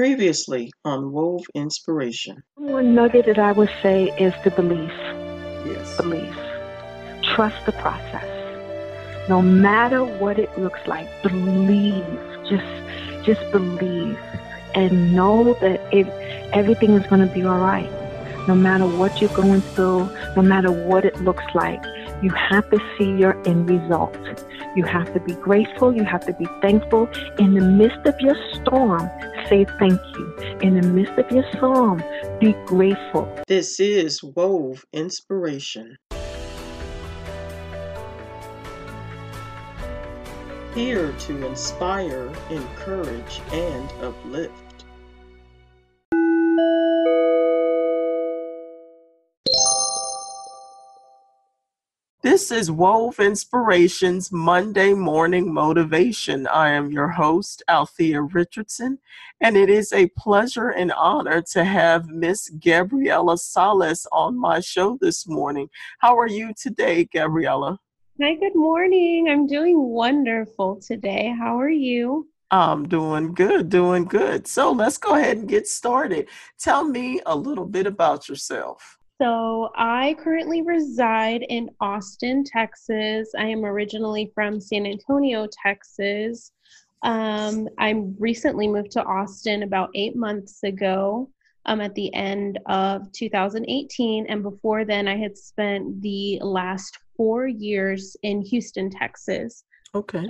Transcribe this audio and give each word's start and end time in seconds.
Previously 0.00 0.72
on 0.82 1.12
Wove 1.12 1.44
Inspiration. 1.54 2.42
One 2.54 2.94
nugget 2.94 3.26
that 3.26 3.38
I 3.38 3.52
would 3.52 3.68
say 3.82 4.04
is 4.18 4.32
the 4.44 4.50
belief. 4.50 4.96
Yes. 5.66 5.98
Belief. 5.98 6.34
Trust 7.22 7.66
the 7.66 7.72
process. 7.72 8.24
No 9.28 9.42
matter 9.42 10.02
what 10.02 10.38
it 10.38 10.58
looks 10.58 10.80
like, 10.86 11.06
believe. 11.22 12.02
Just 12.48 13.26
just 13.26 13.42
believe 13.52 14.18
and 14.74 15.14
know 15.14 15.52
that 15.60 15.78
it, 15.92 16.06
everything 16.54 16.92
is 16.92 17.06
going 17.08 17.20
to 17.28 17.34
be 17.34 17.44
all 17.44 17.58
right. 17.58 17.90
No 18.48 18.54
matter 18.54 18.86
what 18.86 19.20
you're 19.20 19.36
going 19.36 19.60
through, 19.60 20.08
no 20.34 20.40
matter 20.40 20.72
what 20.72 21.04
it 21.04 21.20
looks 21.20 21.44
like, 21.52 21.84
you 22.22 22.30
have 22.30 22.70
to 22.70 22.80
see 22.96 23.10
your 23.18 23.36
end 23.46 23.68
result. 23.68 24.16
You 24.74 24.84
have 24.84 25.12
to 25.12 25.20
be 25.20 25.34
grateful. 25.34 25.94
You 25.94 26.04
have 26.04 26.24
to 26.24 26.32
be 26.32 26.46
thankful. 26.62 27.06
In 27.38 27.52
the 27.52 27.60
midst 27.60 28.06
of 28.06 28.18
your 28.20 28.36
storm, 28.54 29.10
say 29.50 29.66
thank 29.78 30.00
you. 30.14 30.34
In 30.62 30.80
the 30.80 30.86
midst 30.86 31.18
of 31.18 31.30
your 31.30 31.44
storm, 31.56 32.02
be 32.38 32.52
grateful. 32.66 33.28
This 33.48 33.80
is 33.80 34.22
Wove 34.22 34.84
Inspiration. 34.92 35.96
Here 40.74 41.12
to 41.12 41.46
inspire, 41.46 42.32
encourage, 42.48 43.40
and 43.52 43.90
uplift. 44.00 44.69
This 52.40 52.52
is 52.52 52.70
Wove 52.70 53.20
Inspirations 53.20 54.32
Monday 54.32 54.94
Morning 54.94 55.52
Motivation. 55.52 56.46
I 56.46 56.70
am 56.70 56.90
your 56.90 57.08
host, 57.08 57.62
Althea 57.68 58.22
Richardson, 58.22 58.98
and 59.42 59.58
it 59.58 59.68
is 59.68 59.92
a 59.92 60.08
pleasure 60.16 60.70
and 60.70 60.90
honor 60.92 61.42
to 61.52 61.64
have 61.64 62.08
Miss 62.08 62.48
Gabriella 62.48 63.36
Salas 63.36 64.06
on 64.10 64.38
my 64.38 64.60
show 64.60 64.96
this 65.02 65.28
morning. 65.28 65.68
How 65.98 66.18
are 66.18 66.26
you 66.26 66.54
today, 66.58 67.04
Gabriella? 67.04 67.78
Hi, 68.22 68.36
good 68.36 68.56
morning. 68.56 69.28
I'm 69.28 69.46
doing 69.46 69.78
wonderful 69.78 70.80
today. 70.80 71.34
How 71.38 71.60
are 71.60 71.68
you? 71.68 72.26
I'm 72.50 72.88
doing 72.88 73.34
good, 73.34 73.68
doing 73.68 74.06
good. 74.06 74.46
So 74.46 74.72
let's 74.72 74.96
go 74.96 75.14
ahead 75.14 75.36
and 75.36 75.46
get 75.46 75.68
started. 75.68 76.26
Tell 76.58 76.84
me 76.84 77.20
a 77.26 77.36
little 77.36 77.66
bit 77.66 77.86
about 77.86 78.30
yourself. 78.30 78.96
So, 79.20 79.70
I 79.74 80.16
currently 80.18 80.62
reside 80.62 81.44
in 81.50 81.68
Austin, 81.78 82.42
Texas. 82.42 83.28
I 83.36 83.44
am 83.44 83.66
originally 83.66 84.32
from 84.34 84.62
San 84.62 84.86
Antonio, 84.86 85.46
Texas. 85.62 86.52
Um, 87.02 87.68
I 87.78 88.02
recently 88.18 88.66
moved 88.66 88.92
to 88.92 89.04
Austin 89.04 89.62
about 89.62 89.90
eight 89.94 90.16
months 90.16 90.62
ago 90.62 91.28
um, 91.66 91.82
at 91.82 91.94
the 91.94 92.14
end 92.14 92.60
of 92.64 93.12
2018. 93.12 94.24
And 94.26 94.42
before 94.42 94.86
then, 94.86 95.06
I 95.06 95.18
had 95.18 95.36
spent 95.36 96.00
the 96.00 96.38
last 96.40 96.96
four 97.14 97.46
years 97.46 98.16
in 98.22 98.40
Houston, 98.40 98.88
Texas. 98.88 99.64
Okay. 99.94 100.26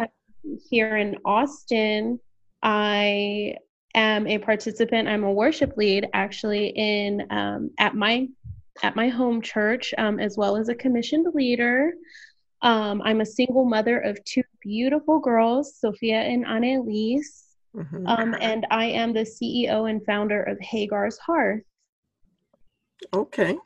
Here 0.69 0.97
in 0.97 1.17
Austin, 1.25 2.19
I 2.61 3.55
am 3.95 4.27
a 4.27 4.39
participant. 4.39 5.07
I'm 5.09 5.23
a 5.23 5.33
worship 5.33 5.77
lead 5.77 6.09
actually 6.13 6.73
in 6.75 7.27
um, 7.31 7.71
at 7.79 7.95
my 7.95 8.29
at 8.83 8.97
my 8.97 9.09
home 9.09 9.41
church, 9.43 9.93
um, 9.99 10.19
as 10.19 10.37
well 10.37 10.57
as 10.57 10.69
a 10.69 10.75
commissioned 10.75 11.27
leader. 11.35 11.93
Um, 12.63 13.01
I'm 13.03 13.21
a 13.21 13.27
single 13.27 13.65
mother 13.65 13.99
of 14.01 14.23
two 14.25 14.43
beautiful 14.61 15.19
girls, 15.19 15.77
Sophia 15.79 16.21
and 16.21 16.45
Annalise. 16.47 17.57
Mm-hmm. 17.75 18.07
Um, 18.07 18.37
and 18.41 18.67
I 18.71 18.87
am 18.87 19.13
the 19.13 19.21
CEO 19.21 19.89
and 19.89 20.05
founder 20.05 20.43
of 20.43 20.59
Hagar's 20.61 21.19
Hearth. 21.19 21.63
Okay. 23.15 23.57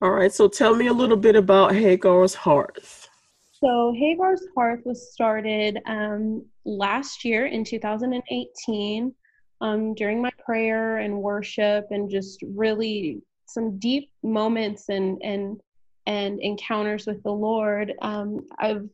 All 0.00 0.10
right. 0.10 0.32
So 0.32 0.48
tell 0.48 0.74
me 0.74 0.86
a 0.86 0.92
little 0.92 1.16
bit 1.16 1.36
about 1.36 1.74
Hagar's 1.74 2.34
Hearth. 2.34 3.08
So 3.52 3.94
Hagar's 3.96 4.46
Hearth 4.56 4.80
was 4.84 5.12
started 5.12 5.78
um, 5.86 6.44
last 6.64 7.24
year 7.24 7.46
in 7.46 7.64
2018 7.64 9.14
um, 9.60 9.94
during 9.94 10.20
my 10.20 10.30
prayer 10.44 10.98
and 10.98 11.22
worship 11.22 11.86
and 11.90 12.10
just 12.10 12.42
really 12.42 13.22
some 13.46 13.78
deep 13.78 14.10
moments 14.22 14.88
and 14.88 15.20
and 15.22 15.60
and 16.06 16.40
encounters 16.40 17.06
with 17.06 17.22
the 17.22 17.32
Lord. 17.32 17.92
Um, 18.02 18.46
I've 18.58 18.88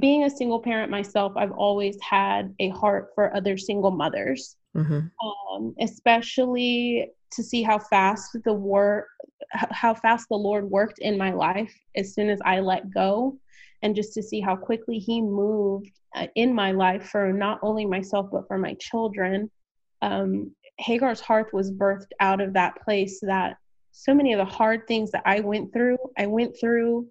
being 0.00 0.24
a 0.24 0.30
single 0.30 0.60
parent 0.60 0.90
myself, 0.90 1.34
I've 1.36 1.52
always 1.52 1.98
had 2.00 2.54
a 2.60 2.70
heart 2.70 3.10
for 3.14 3.34
other 3.36 3.58
single 3.58 3.90
mothers, 3.90 4.56
mm-hmm. 4.74 5.00
um, 5.54 5.74
especially 5.80 7.10
to 7.32 7.42
see 7.42 7.62
how 7.62 7.78
fast 7.78 8.36
the 8.44 8.52
work, 8.52 9.08
how 9.52 9.94
fast 9.94 10.28
the 10.30 10.36
Lord 10.36 10.70
worked 10.70 10.98
in 11.00 11.18
my 11.18 11.32
life 11.32 11.74
as 11.96 12.14
soon 12.14 12.30
as 12.30 12.40
I 12.44 12.60
let 12.60 12.90
go, 12.90 13.36
and 13.82 13.94
just 13.94 14.14
to 14.14 14.22
see 14.22 14.40
how 14.40 14.56
quickly 14.56 14.98
He 14.98 15.20
moved 15.20 15.90
uh, 16.14 16.26
in 16.36 16.54
my 16.54 16.72
life 16.72 17.08
for 17.10 17.32
not 17.32 17.58
only 17.62 17.84
myself 17.84 18.28
but 18.32 18.46
for 18.46 18.58
my 18.58 18.74
children. 18.74 19.50
Um, 20.00 20.52
Hagar's 20.78 21.20
Hearth 21.20 21.52
was 21.52 21.70
birthed 21.70 22.12
out 22.20 22.40
of 22.40 22.54
that 22.54 22.80
place 22.82 23.20
that 23.20 23.56
so 23.92 24.14
many 24.14 24.32
of 24.32 24.38
the 24.38 24.44
hard 24.44 24.86
things 24.88 25.10
that 25.12 25.22
I 25.24 25.40
went 25.40 25.72
through, 25.72 25.98
I 26.18 26.26
went 26.26 26.58
through 26.58 27.06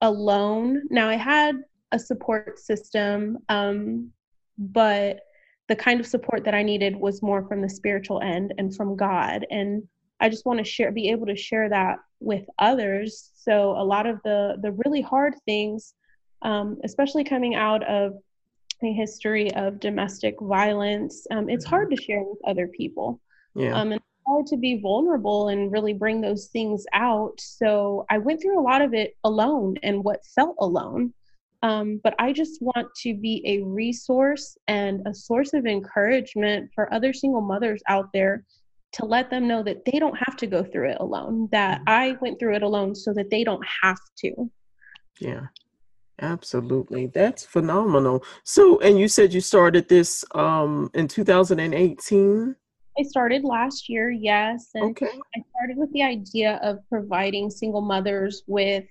alone. 0.00 0.82
Now 0.90 1.08
I 1.08 1.16
had 1.16 1.56
a 1.92 1.98
support 1.98 2.58
system, 2.58 3.38
um, 3.48 4.10
but 4.56 5.20
the 5.68 5.76
kind 5.76 5.98
of 5.98 6.06
support 6.06 6.44
that 6.44 6.54
I 6.54 6.62
needed 6.62 6.94
was 6.94 7.22
more 7.22 7.46
from 7.48 7.60
the 7.60 7.68
spiritual 7.68 8.20
end 8.20 8.54
and 8.58 8.74
from 8.74 8.96
God. 8.96 9.46
And 9.50 9.82
I 10.20 10.28
just 10.28 10.46
want 10.46 10.58
to 10.58 10.64
share, 10.64 10.92
be 10.92 11.10
able 11.10 11.26
to 11.26 11.36
share 11.36 11.68
that 11.68 11.98
with 12.20 12.44
others. 12.58 13.30
So 13.34 13.70
a 13.72 13.84
lot 13.84 14.06
of 14.06 14.20
the 14.24 14.56
the 14.62 14.72
really 14.84 15.00
hard 15.00 15.34
things, 15.44 15.94
um, 16.42 16.78
especially 16.84 17.24
coming 17.24 17.54
out 17.54 17.82
of 17.84 18.14
a 18.82 18.92
history 18.92 19.52
of 19.54 19.80
domestic 19.80 20.36
violence, 20.40 21.26
um, 21.30 21.48
it's 21.48 21.64
hard 21.64 21.90
to 21.90 21.96
share 21.96 22.22
with 22.22 22.38
other 22.46 22.68
people. 22.68 23.20
Yeah. 23.54 23.78
Um, 23.78 23.92
and 23.92 24.00
hard 24.26 24.46
to 24.46 24.56
be 24.56 24.80
vulnerable 24.80 25.48
and 25.48 25.72
really 25.72 25.92
bring 25.92 26.20
those 26.20 26.46
things 26.46 26.84
out. 26.92 27.40
So 27.40 28.06
I 28.10 28.18
went 28.18 28.40
through 28.40 28.58
a 28.58 28.62
lot 28.62 28.82
of 28.82 28.94
it 28.94 29.16
alone 29.24 29.76
and 29.82 30.04
what 30.04 30.24
felt 30.34 30.56
alone. 30.60 31.12
Um, 31.62 32.00
but 32.04 32.14
I 32.18 32.32
just 32.32 32.60
want 32.60 32.88
to 33.02 33.14
be 33.14 33.42
a 33.46 33.62
resource 33.62 34.56
and 34.68 35.00
a 35.06 35.14
source 35.14 35.54
of 35.54 35.66
encouragement 35.66 36.70
for 36.74 36.92
other 36.92 37.12
single 37.12 37.40
mothers 37.40 37.82
out 37.88 38.10
there 38.12 38.44
to 38.92 39.04
let 39.04 39.30
them 39.30 39.48
know 39.48 39.62
that 39.62 39.84
they 39.84 39.98
don't 39.98 40.16
have 40.16 40.36
to 40.36 40.46
go 40.46 40.62
through 40.62 40.90
it 40.90 40.98
alone, 41.00 41.48
that 41.52 41.78
mm-hmm. 41.78 41.88
I 41.88 42.16
went 42.20 42.38
through 42.38 42.54
it 42.54 42.62
alone 42.62 42.94
so 42.94 43.12
that 43.14 43.30
they 43.30 43.44
don't 43.44 43.64
have 43.82 43.98
to. 44.18 44.50
Yeah. 45.20 45.46
Absolutely. 46.20 47.06
That's 47.06 47.44
phenomenal. 47.44 48.24
So, 48.44 48.78
and 48.80 48.98
you 48.98 49.08
said 49.08 49.34
you 49.34 49.40
started 49.40 49.88
this 49.88 50.24
um 50.34 50.90
in 50.94 51.08
2018? 51.08 52.54
I 52.98 53.02
started 53.02 53.44
last 53.44 53.88
year, 53.88 54.10
yes. 54.10 54.70
And 54.74 54.90
okay. 54.90 55.06
I 55.06 55.42
started 55.50 55.76
with 55.76 55.92
the 55.92 56.02
idea 56.02 56.60
of 56.62 56.78
providing 56.88 57.50
single 57.50 57.80
mothers 57.80 58.42
with 58.46 58.84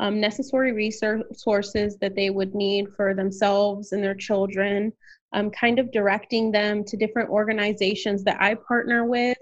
um, 0.00 0.20
necessary 0.20 0.72
resources 0.72 1.96
that 1.96 2.14
they 2.14 2.30
would 2.30 2.54
need 2.54 2.86
for 2.96 3.14
themselves 3.14 3.92
and 3.92 4.02
their 4.02 4.14
children, 4.14 4.92
um, 5.32 5.50
kind 5.50 5.78
of 5.78 5.90
directing 5.90 6.52
them 6.52 6.84
to 6.84 6.96
different 6.96 7.30
organizations 7.30 8.22
that 8.24 8.40
I 8.40 8.54
partner 8.54 9.04
with, 9.04 9.38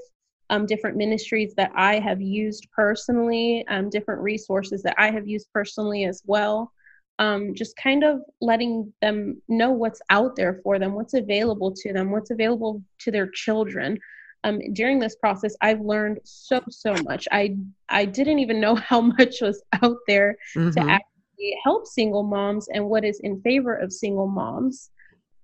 um, 0.49 0.65
different 0.65 0.97
ministries 0.97 1.55
that 1.57 1.73
I 1.75 1.99
have 1.99 2.23
used 2.23 2.69
personally, 2.75 3.67
um, 3.69 3.91
different 3.91 4.23
resources 4.23 4.83
that 4.83 4.95
I 4.97 5.11
have 5.11 5.29
used 5.29 5.49
personally 5.53 6.05
as 6.05 6.23
well 6.25 6.73
um, 7.19 7.55
just 7.55 7.77
kind 7.77 8.05
of 8.05 8.21
letting 8.41 8.93
them 9.01 9.41
know 9.49 9.71
what's 9.71 10.01
out 10.11 10.37
there 10.37 10.61
for 10.63 10.79
them, 10.79 10.95
what's 10.95 11.15
available 11.15 11.73
to 11.75 11.93
them, 11.93 12.11
what's 12.11 12.31
available 12.31 12.83
to 13.01 13.11
their 13.11 13.29
children. 13.29 13.99
Um, 14.45 14.61
during 14.75 14.99
this 14.99 15.17
process, 15.17 15.57
I've 15.61 15.81
learned 15.81 16.21
so 16.25 16.63
so 16.69 16.95
much. 17.05 17.27
I 17.33 17.57
I 17.89 18.05
didn't 18.05 18.39
even 18.39 18.61
know 18.61 18.75
how 18.91 19.01
much 19.01 19.41
was 19.41 19.63
out 19.83 19.97
there 20.07 20.37
mm-hmm. 20.55 20.71
to 20.71 20.81
actually 20.81 21.57
help 21.65 21.87
single 21.87 22.23
moms 22.23 22.69
and 22.69 22.87
what 22.87 23.05
is 23.05 23.21
in 23.21 23.41
favor 23.43 23.75
of 23.75 23.93
single 23.93 24.29
moms. 24.29 24.91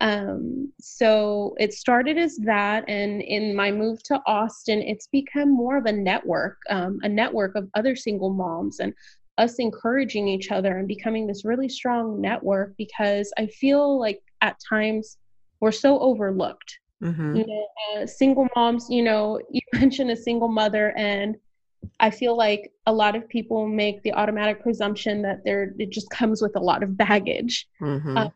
Um, 0.00 0.72
so 0.80 1.54
it 1.60 1.72
started 1.72 2.18
as 2.18 2.36
that, 2.38 2.84
and 2.88 3.22
in 3.22 3.54
my 3.54 3.70
move 3.70 4.02
to 4.04 4.20
Austin, 4.26 4.82
it's 4.82 5.06
become 5.06 5.48
more 5.48 5.76
of 5.76 5.86
a 5.86 5.92
network, 5.92 6.58
um, 6.70 6.98
a 7.02 7.08
network 7.08 7.54
of 7.54 7.70
other 7.74 7.94
single 7.94 8.30
moms 8.30 8.80
and 8.80 8.92
us 9.42 9.56
encouraging 9.58 10.28
each 10.28 10.50
other 10.50 10.78
and 10.78 10.86
becoming 10.86 11.26
this 11.26 11.44
really 11.44 11.68
strong 11.68 12.20
network 12.20 12.74
because 12.78 13.32
I 13.36 13.46
feel 13.46 13.98
like 13.98 14.22
at 14.40 14.56
times 14.68 15.18
we're 15.60 15.72
so 15.72 15.98
overlooked. 15.98 16.78
Mm-hmm. 17.02 17.36
You 17.36 17.46
know, 17.46 17.66
uh, 17.96 18.06
single 18.06 18.48
moms, 18.54 18.86
you 18.88 19.02
know, 19.02 19.40
you 19.50 19.60
mentioned 19.72 20.10
a 20.10 20.16
single 20.16 20.48
mother, 20.48 20.96
and 20.96 21.36
I 21.98 22.10
feel 22.10 22.36
like 22.36 22.72
a 22.86 22.92
lot 22.92 23.16
of 23.16 23.28
people 23.28 23.66
make 23.66 24.02
the 24.02 24.12
automatic 24.12 24.62
presumption 24.62 25.20
that 25.22 25.44
there 25.44 25.74
it 25.78 25.90
just 25.90 26.08
comes 26.10 26.40
with 26.40 26.54
a 26.56 26.60
lot 26.60 26.82
of 26.82 26.96
baggage. 26.96 27.66
Mm-hmm. 27.80 28.16
Uh, 28.16 28.28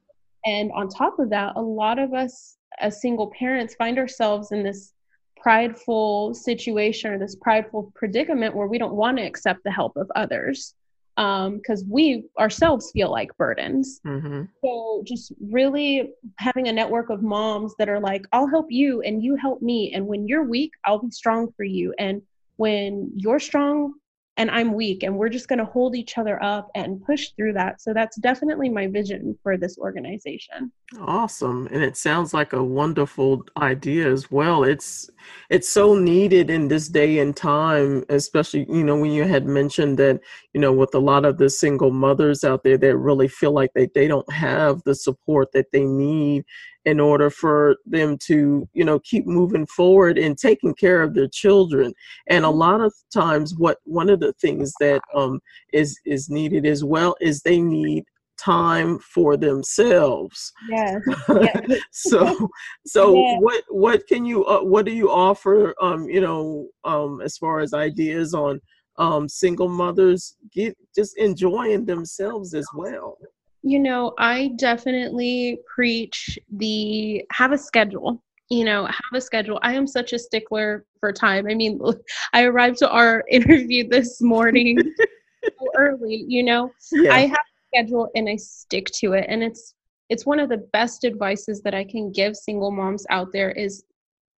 and 0.45 0.73
on 0.73 0.89
top 0.89 1.19
of 1.21 1.31
that, 1.31 1.53
a 1.57 1.63
lot 1.63 1.99
of 1.99 2.13
us 2.13 2.57
as 2.81 3.01
single 3.01 3.33
parents 3.39 3.75
find 3.77 3.99
ourselves 3.99 4.53
in 4.53 4.63
this 4.63 4.93
prideful 5.37 6.35
situation 6.35 7.13
or 7.13 7.19
this 7.19 7.37
prideful 7.37 7.93
predicament 7.95 8.55
where 8.55 8.67
we 8.67 8.79
don't 8.79 8.95
want 8.95 9.17
to 9.17 9.23
accept 9.25 9.63
the 9.63 9.71
help 9.71 9.97
of 9.97 10.11
others 10.17 10.75
because 11.17 11.83
um, 11.83 11.89
we 11.91 12.25
ourselves 12.39 12.91
feel 12.93 13.11
like 13.11 13.37
burdens. 13.39 14.01
Mm-hmm. 14.07 14.45
So 14.63 15.03
just 15.07 15.33
really 15.41 16.13
having 16.39 16.69
a 16.69 16.73
network 16.73 17.09
of 17.09 17.23
moms 17.23 17.75
that 17.79 17.89
are 17.89 18.01
like, 18.01 18.27
I'll 18.33 18.49
help 18.49 18.67
you 18.69 19.01
and 19.01 19.23
you 19.23 19.35
help 19.37 19.63
me. 19.63 19.93
And 19.95 20.07
when 20.07 20.29
you're 20.29 20.45
weak, 20.45 20.73
I'll 20.85 20.99
be 20.99 21.11
strong 21.11 21.51
for 21.57 21.65
you. 21.65 21.95
And 21.99 22.21
when 22.57 23.11
you're 23.17 23.41
strong, 23.41 23.95
and 24.37 24.51
I'm 24.51 24.75
weak, 24.75 25.03
and 25.03 25.17
we're 25.17 25.29
just 25.29 25.49
going 25.49 25.59
to 25.59 25.65
hold 25.65 25.97
each 25.97 26.19
other 26.19 26.43
up 26.43 26.71
and 26.75 27.03
push 27.05 27.31
through 27.37 27.55
that. 27.55 27.81
So 27.81 27.95
that's 27.95 28.17
definitely 28.17 28.69
my 28.69 28.87
vision 28.87 29.39
for 29.43 29.57
this 29.57 29.79
organization. 29.79 30.73
Awesome, 31.01 31.69
and 31.73 31.83
it 31.83 31.97
sounds 31.97 32.35
like 32.35 32.53
a 32.53 32.63
wonderful 32.63 33.43
idea 33.57 34.11
as 34.11 34.31
well. 34.31 34.65
It's 34.65 35.11
it's 35.51 35.69
so 35.69 35.95
needed 35.95 36.51
in 36.51 36.69
this 36.69 36.89
day 36.89 37.19
and 37.19 37.37
time, 37.37 38.05
especially 38.09 38.67
you 38.69 38.85
know 38.85 38.97
when 38.97 39.11
you 39.11 39.25
had 39.25 39.47
mentioned 39.47 39.99
that 39.99 40.21
you 40.53 40.61
know 40.61 40.73
with 40.73 40.95
a 40.95 41.01
lot 41.01 41.25
of 41.25 41.39
the 41.39 41.51
single 41.51 41.91
mothers 41.91 42.45
out 42.45 42.63
there 42.63 42.79
that 42.79 42.97
really 42.97 43.29
feel 43.29 43.53
like 43.53 43.73
they 43.75 43.89
they 43.95 44.07
don't 44.07 44.31
have 44.33 44.83
the 44.85 44.95
support 44.95 45.53
that 45.53 45.73
they 45.73 45.85
need 45.85 46.45
in 46.87 47.01
order 47.01 47.29
for 47.29 47.77
them 47.85 48.17
to 48.17 48.67
you 48.73 48.85
know 48.85 48.99
keep 49.01 49.27
moving 49.27 49.67
forward 49.67 50.17
and 50.17 50.39
taking 50.39 50.73
care 50.75 51.03
of 51.03 51.13
their 51.13 51.29
children. 51.29 51.93
And 52.29 52.45
a 52.45 52.51
lot 52.51 52.81
of 52.81 52.95
times 53.13 53.55
what 53.57 53.79
one 53.85 54.09
of 54.09 54.21
the 54.21 54.33
things 54.35 54.73
that 54.81 55.03
um 55.15 55.41
is 55.73 55.99
is 56.07 56.31
needed 56.31 56.65
as 56.65 56.83
well 56.83 57.17
is 57.21 57.43
they 57.43 57.61
need 57.61 58.05
time 58.39 58.99
for 58.99 59.37
themselves. 59.37 60.53
Yes, 60.71 61.03
yes. 61.41 61.81
so 61.91 62.51
so 62.87 63.39
what 63.41 63.65
what 63.69 64.07
can 64.07 64.25
you 64.25 64.45
uh, 64.47 64.63
what 64.63 64.85
do 64.85 64.93
you 64.93 65.11
offer 65.11 65.75
um 65.81 66.09
you 66.09 66.21
know 66.21 66.69
um 66.85 67.21
as 67.21 67.37
far 67.37 67.61
as 67.61 67.75
ideas 67.75 68.33
on 68.33 68.61
um 68.99 69.29
single 69.29 69.69
mothers 69.69 70.37
get 70.53 70.77
just 70.95 71.17
enjoying 71.19 71.85
themselves 71.85 72.55
as 72.55 72.67
well 72.75 73.19
you 73.67 73.81
know, 73.81 74.15
I 74.17 74.53
definitely 74.55 75.59
preach 75.67 76.39
the 76.53 77.25
have 77.33 77.51
a 77.51 77.59
schedule. 77.59 78.23
You 78.49 78.65
know, 78.65 78.87
have 78.87 79.13
a 79.13 79.21
schedule. 79.21 79.59
I 79.61 79.75
am 79.75 79.89
such 79.89 80.13
a 80.13 80.21
stickler 80.21 80.87
for 81.01 81.13
time. 81.13 81.49
I 81.51 81.55
mean, 81.55 81.81
I 82.33 82.45
arrived 82.45 82.79
to 82.79 82.89
our 82.89 83.25
interview 83.31 83.89
this 83.89 84.23
morning 84.23 84.79
so 85.45 85.67
early, 85.77 86.25
you 86.29 86.45
know. 86.45 86.71
Yeah. 86.93 87.13
I 87.13 87.21
have 87.23 87.33
a 87.33 87.77
schedule 87.77 88.09
and 88.15 88.29
I 88.29 88.37
stick 88.37 88.87
to 89.01 89.15
it. 89.15 89.27
And 89.29 89.43
it's 89.43 89.75
it's 90.11 90.25
one 90.25 90.39
of 90.39 90.49
the 90.49 90.59
best 90.73 91.05
advices 91.05 91.61
that 91.63 91.75
I 91.75 91.83
can 91.83 92.13
give 92.13 92.37
single 92.37 92.71
moms 92.71 93.05
out 93.11 93.33
there 93.33 93.51
is 93.51 93.83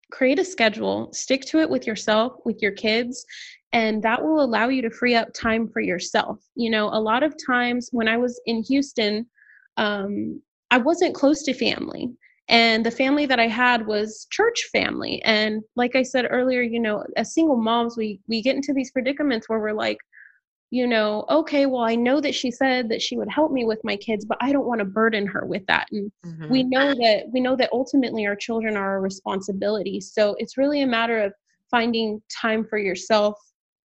create 0.10 0.40
a 0.40 0.46
schedule, 0.46 1.12
stick 1.12 1.42
to 1.48 1.60
it 1.60 1.70
with 1.70 1.86
yourself, 1.86 2.38
with 2.46 2.62
your 2.62 2.72
kids, 2.72 3.26
and 3.74 4.02
that 4.04 4.24
will 4.24 4.42
allow 4.42 4.70
you 4.70 4.82
to 4.82 4.90
free 4.90 5.16
up 5.16 5.34
time 5.34 5.68
for 5.68 5.82
yourself. 5.82 6.40
You 6.56 6.70
know 6.70 6.90
a 6.90 7.00
lot 7.00 7.24
of 7.24 7.36
times 7.46 7.90
when 7.92 8.08
i 8.08 8.18
was 8.18 8.40
in 8.46 8.64
houston 8.64 9.26
um, 9.78 10.42
i 10.72 10.78
wasn't 10.78 11.16
close 11.16 11.44
to 11.44 11.54
family 11.54 12.10
and 12.50 12.86
the 12.86 12.92
family 12.92 13.26
that 13.26 13.40
i 13.40 13.48
had 13.48 13.86
was 13.86 14.28
church 14.32 14.70
family. 14.72 15.22
And 15.24 15.64
like 15.76 15.96
i 15.96 16.04
said 16.04 16.28
earlier 16.30 16.62
you 16.62 16.80
know 16.80 17.04
as 17.16 17.34
single 17.34 17.58
moms 17.58 17.98
we 17.98 18.20
we 18.28 18.42
get 18.42 18.56
into 18.56 18.74
these 18.74 18.92
predicaments 18.92 19.50
where 19.50 19.60
we're 19.60 19.74
like 19.74 19.98
you 20.70 20.86
know 20.86 21.26
okay 21.30 21.66
well 21.66 21.84
i 21.84 21.96
know 21.96 22.20
that 22.20 22.36
she 22.36 22.52
said 22.52 22.90
that 22.90 23.02
she 23.02 23.16
would 23.18 23.30
help 23.30 23.54
me 23.54 23.64
with 23.64 23.80
my 23.86 23.96
kids 23.96 24.26
but 24.26 24.38
i 24.42 24.52
don't 24.52 24.66
want 24.66 24.80
to 24.80 24.86
burden 24.86 25.26
her 25.26 25.46
with 25.46 25.66
that. 25.68 25.88
And 25.92 26.12
mm-hmm. 26.26 26.50
we 26.50 26.64
know 26.64 26.94
that 26.94 27.26
we 27.32 27.40
know 27.40 27.56
that 27.56 27.70
ultimately 27.72 28.26
our 28.26 28.36
children 28.36 28.76
are 28.76 28.98
a 28.98 29.02
responsibility. 29.02 30.02
So 30.02 30.36
it's 30.40 30.58
really 30.58 30.82
a 30.82 30.88
matter 30.88 31.20
of 31.20 31.34
finding 31.70 32.22
time 32.42 32.66
for 32.66 32.78
yourself 32.78 33.38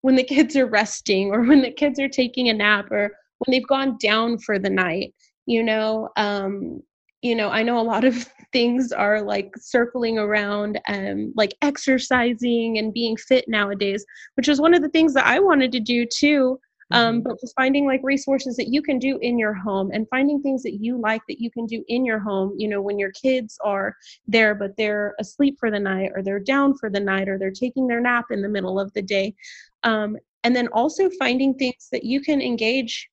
when 0.03 0.17
the 0.17 0.25
kids 0.25 0.57
are 0.57 0.67
resting 0.67 1.31
or 1.31 1.43
when 1.43 1.63
the 1.63 1.73
kids 1.73 1.99
are 1.99 2.09
taking 2.09 2.49
a 2.49 2.55
nap 2.55 2.91
or 2.91 3.11
when 3.39 3.53
they've 3.53 3.67
gone 3.69 3.97
down 4.01 4.39
for 4.39 4.59
the 4.59 4.71
night 4.71 5.15
you 5.47 5.63
know 5.63 6.09
um 6.17 6.81
you 7.23 7.35
know 7.35 7.49
i 7.51 7.63
know 7.63 7.81
a 7.81 7.83
lot 7.83 8.05
of 8.05 8.29
things 8.53 8.91
are 8.91 9.23
like 9.23 9.53
circling 9.59 10.19
around 10.19 10.81
um 10.89 11.33
like 11.37 11.55
exercising 11.63 12.79
and 12.79 12.93
being 12.93 13.17
fit 13.17 13.45
nowadays 13.49 14.05
which 14.35 14.49
is 14.49 14.61
one 14.61 14.75
of 14.75 14.83
the 14.83 14.89
things 14.89 15.15
that 15.15 15.27
i 15.27 15.39
wanted 15.39 15.71
to 15.73 15.81
do 15.81 16.05
too 16.05 16.59
um, 16.91 17.17
mm-hmm. 17.17 17.23
but 17.23 17.41
just 17.41 17.55
finding 17.55 17.87
like 17.87 18.01
resources 18.03 18.57
that 18.57 18.69
you 18.69 18.83
can 18.83 18.99
do 18.99 19.19
in 19.19 19.39
your 19.39 19.55
home 19.55 19.91
and 19.93 20.09
finding 20.09 20.43
things 20.43 20.63
that 20.63 20.75
you 20.75 20.99
like 20.99 21.23
that 21.29 21.41
you 21.41 21.51
can 21.51 21.67
do 21.67 21.85
in 21.89 22.05
your 22.05 22.19
home 22.19 22.55
you 22.57 22.69
know 22.69 22.81
when 22.81 22.99
your 22.99 23.13
kids 23.13 23.59
are 23.65 23.95
there 24.27 24.55
but 24.55 24.77
they're 24.77 25.15
asleep 25.19 25.57
for 25.59 25.71
the 25.71 25.79
night 25.79 26.11
or 26.15 26.23
they're 26.23 26.41
down 26.41 26.77
for 26.77 26.91
the 26.91 27.01
night 27.01 27.29
or 27.29 27.39
they're 27.39 27.51
taking 27.51 27.87
their 27.87 28.01
nap 28.01 28.27
in 28.31 28.43
the 28.43 28.49
middle 28.49 28.79
of 28.79 28.93
the 28.95 29.03
day 29.03 29.35
um, 29.85 30.17
and 30.45 30.55
then 30.55 30.69
also 30.69 31.11
finding 31.19 31.55
things 31.55 31.89
that 31.93 32.05
you 32.05 32.21
can 32.21 32.41
engage 32.41 33.09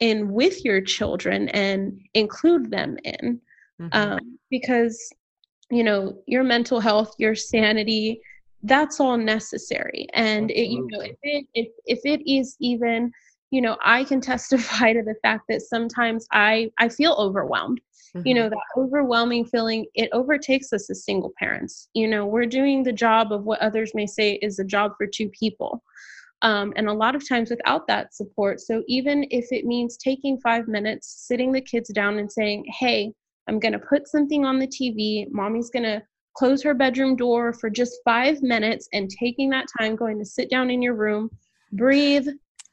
in 0.00 0.32
with 0.32 0.64
your 0.64 0.80
children 0.80 1.48
and 1.50 1.98
include 2.14 2.70
them 2.70 2.96
in 3.04 3.40
mm-hmm. 3.80 3.88
um, 3.92 4.38
because 4.50 5.10
you 5.70 5.82
know 5.82 6.16
your 6.26 6.44
mental 6.44 6.80
health 6.80 7.14
your 7.18 7.34
sanity 7.34 8.20
that's 8.66 9.00
all 9.00 9.16
necessary. 9.16 10.06
And 10.14 10.50
it, 10.50 10.68
you 10.68 10.86
know 10.90 11.00
if 11.00 11.16
it 11.22 11.46
if, 11.54 11.68
if 11.86 12.00
it 12.04 12.28
is 12.30 12.56
even 12.60 13.12
you 13.50 13.60
know 13.60 13.76
i 13.84 14.02
can 14.04 14.20
testify 14.32 14.92
to 14.92 15.02
the 15.02 15.14
fact 15.22 15.44
that 15.48 15.62
sometimes 15.62 16.26
i 16.32 16.70
i 16.78 16.88
feel 16.88 17.14
overwhelmed. 17.18 17.80
Mm-hmm. 18.14 18.28
you 18.28 18.34
know 18.34 18.48
that 18.48 18.58
overwhelming 18.78 19.44
feeling 19.44 19.86
it 19.94 20.08
overtakes 20.12 20.72
us 20.72 20.88
as 20.90 21.04
single 21.04 21.32
parents. 21.38 21.88
You 21.94 22.08
know 22.08 22.26
we're 22.26 22.46
doing 22.46 22.82
the 22.82 22.92
job 22.92 23.32
of 23.32 23.44
what 23.44 23.60
others 23.60 23.92
may 23.94 24.06
say 24.06 24.34
is 24.42 24.58
a 24.58 24.64
job 24.64 24.92
for 24.96 25.06
two 25.06 25.28
people. 25.28 25.82
Um, 26.42 26.74
and 26.76 26.86
a 26.86 26.92
lot 26.92 27.16
of 27.16 27.26
times 27.26 27.48
without 27.48 27.86
that 27.86 28.14
support 28.14 28.60
so 28.60 28.82
even 28.86 29.26
if 29.30 29.46
it 29.52 29.64
means 29.64 29.96
taking 29.96 30.38
five 30.38 30.68
minutes 30.68 31.24
sitting 31.26 31.50
the 31.50 31.62
kids 31.62 31.88
down 31.88 32.18
and 32.18 32.30
saying 32.30 32.66
hey 32.78 33.14
i'm 33.48 33.58
going 33.58 33.72
to 33.72 33.78
put 33.78 34.06
something 34.06 34.44
on 34.44 34.58
the 34.58 34.66
tv 34.66 35.30
mommy's 35.30 35.70
going 35.70 35.82
to 35.82 36.02
close 36.36 36.62
her 36.62 36.74
bedroom 36.74 37.16
door 37.16 37.52
for 37.52 37.70
just 37.70 37.96
five 38.04 38.42
minutes 38.42 38.88
and 38.92 39.10
taking 39.10 39.50
that 39.50 39.66
time 39.78 39.96
going 39.96 40.18
to 40.18 40.24
sit 40.24 40.50
down 40.50 40.70
in 40.70 40.82
your 40.82 40.94
room 40.94 41.30
breathe 41.72 42.26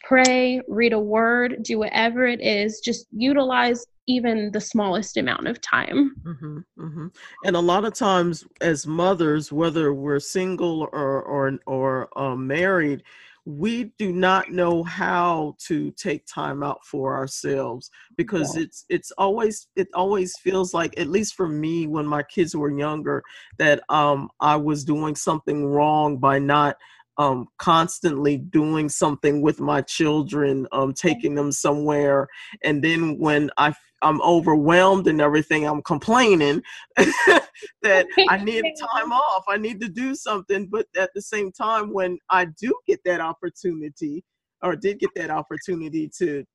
pray 0.03 0.61
read 0.67 0.93
a 0.93 0.99
word 0.99 1.57
do 1.63 1.79
whatever 1.79 2.25
it 2.27 2.41
is 2.41 2.81
just 2.83 3.07
utilize 3.11 3.85
even 4.05 4.51
the 4.51 4.59
smallest 4.59 5.15
amount 5.15 5.47
of 5.47 5.61
time 5.61 6.13
mm-hmm, 6.23 6.57
mm-hmm. 6.77 7.07
and 7.45 7.55
a 7.55 7.59
lot 7.59 7.85
of 7.85 7.93
times 7.93 8.45
as 8.59 8.85
mothers 8.85 9.51
whether 9.51 9.93
we're 9.93 10.19
single 10.19 10.89
or 10.91 11.21
or 11.21 11.57
or 11.65 12.19
um, 12.19 12.45
married 12.45 13.01
we 13.45 13.91
do 13.97 14.13
not 14.13 14.51
know 14.51 14.83
how 14.83 15.55
to 15.67 15.91
take 15.91 16.25
time 16.25 16.63
out 16.63 16.79
for 16.85 17.15
ourselves 17.15 17.91
because 18.15 18.55
yeah. 18.55 18.63
it's 18.63 18.85
it's 18.89 19.11
always 19.17 19.67
it 19.75 19.87
always 19.93 20.33
feels 20.39 20.73
like 20.73 20.97
at 20.97 21.07
least 21.07 21.35
for 21.35 21.47
me 21.47 21.85
when 21.85 22.05
my 22.05 22.23
kids 22.23 22.55
were 22.55 22.71
younger 22.71 23.21
that 23.57 23.83
um 23.89 24.29
I 24.39 24.55
was 24.55 24.85
doing 24.85 25.15
something 25.15 25.65
wrong 25.65 26.17
by 26.17 26.39
not 26.39 26.77
um, 27.17 27.47
constantly 27.59 28.37
doing 28.37 28.89
something 28.89 29.41
with 29.43 29.59
my 29.59 29.81
children, 29.81 30.67
um, 30.71 30.93
taking 30.93 31.35
them 31.35 31.51
somewhere, 31.51 32.27
and 32.63 32.83
then 32.83 33.19
when 33.19 33.51
I 33.57 33.73
I'm 34.03 34.21
overwhelmed 34.21 35.07
and 35.07 35.21
everything, 35.21 35.65
I'm 35.65 35.81
complaining 35.81 36.61
that 36.97 38.05
I 38.29 38.43
need 38.43 38.63
time 38.79 39.11
off. 39.11 39.45
I 39.47 39.57
need 39.57 39.79
to 39.81 39.87
do 39.87 40.13
something, 40.13 40.67
but 40.67 40.85
at 40.97 41.11
the 41.15 41.21
same 41.21 41.51
time, 41.51 41.93
when 41.93 42.19
I 42.29 42.45
do 42.45 42.73
get 42.85 42.99
that 43.05 43.21
opportunity, 43.21 44.23
or 44.61 44.75
did 44.75 44.99
get 44.99 45.09
that 45.15 45.29
opportunity 45.29 46.09
to, 46.19 46.45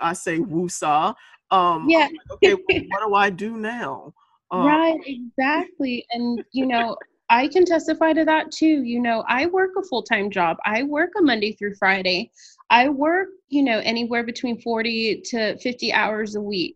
I 0.00 0.12
say 0.12 0.38
woosah. 0.38 1.14
Um, 1.50 1.88
yeah. 1.88 2.08
okay, 2.32 2.54
what 2.54 3.06
do 3.06 3.14
I 3.14 3.30
do 3.30 3.56
now? 3.56 4.12
Um, 4.52 4.64
right, 4.64 5.00
exactly, 5.04 6.06
and 6.12 6.44
you 6.52 6.66
know. 6.66 6.96
I 7.28 7.48
can 7.48 7.64
testify 7.64 8.12
to 8.12 8.24
that 8.24 8.52
too. 8.52 8.84
You 8.84 9.00
know, 9.00 9.24
I 9.26 9.46
work 9.46 9.72
a 9.76 9.82
full 9.82 10.04
time 10.04 10.30
job. 10.30 10.58
I 10.64 10.84
work 10.84 11.10
a 11.18 11.22
Monday 11.22 11.52
through 11.52 11.74
Friday. 11.74 12.30
I 12.70 12.88
work, 12.88 13.28
you 13.48 13.62
know, 13.62 13.80
anywhere 13.80 14.24
between 14.24 14.60
40 14.60 15.22
to 15.26 15.58
50 15.58 15.92
hours 15.92 16.34
a 16.34 16.40
week, 16.40 16.74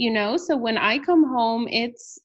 you 0.00 0.10
know. 0.10 0.38
So 0.38 0.56
when 0.56 0.78
I 0.78 0.98
come 0.98 1.24
home, 1.24 1.68
it's, 1.68 2.18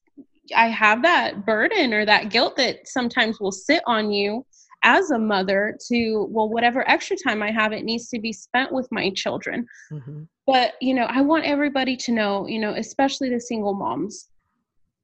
I 0.56 0.68
have 0.68 1.02
that 1.02 1.44
burden 1.44 1.92
or 1.92 2.06
that 2.06 2.30
guilt 2.30 2.56
that 2.56 2.88
sometimes 2.88 3.38
will 3.38 3.52
sit 3.52 3.82
on 3.86 4.10
you 4.10 4.46
as 4.82 5.10
a 5.10 5.18
mother 5.18 5.76
to, 5.88 6.26
well, 6.30 6.48
whatever 6.48 6.88
extra 6.88 7.16
time 7.18 7.42
I 7.42 7.50
have, 7.50 7.72
it 7.72 7.84
needs 7.84 8.08
to 8.08 8.18
be 8.18 8.32
spent 8.32 8.72
with 8.72 8.88
my 8.90 9.10
children. 9.10 9.66
Mm-hmm. 9.92 10.22
But, 10.46 10.74
you 10.80 10.94
know, 10.94 11.04
I 11.04 11.20
want 11.20 11.44
everybody 11.44 11.98
to 11.98 12.12
know, 12.12 12.46
you 12.46 12.58
know, 12.58 12.72
especially 12.72 13.28
the 13.28 13.40
single 13.40 13.74
moms, 13.74 14.30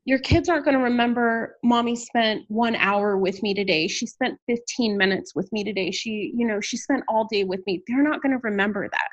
your 0.06 0.20
kids 0.20 0.48
aren't 0.48 0.64
going 0.64 0.76
to 0.76 0.82
remember 0.82 1.58
mommy 1.62 1.94
spent 1.94 2.42
one 2.48 2.74
hour 2.74 3.16
with 3.16 3.40
me 3.40 3.54
today 3.54 3.86
she 3.86 4.04
spent 4.04 4.36
15 4.48 4.98
minutes 4.98 5.32
with 5.36 5.48
me 5.52 5.62
today 5.62 5.92
she 5.92 6.32
you 6.34 6.44
know 6.44 6.60
she 6.60 6.76
spent 6.76 7.04
all 7.06 7.28
day 7.30 7.44
with 7.44 7.64
me 7.68 7.84
they're 7.86 8.02
not 8.02 8.20
going 8.20 8.32
to 8.32 8.40
remember 8.42 8.88
that 8.88 9.08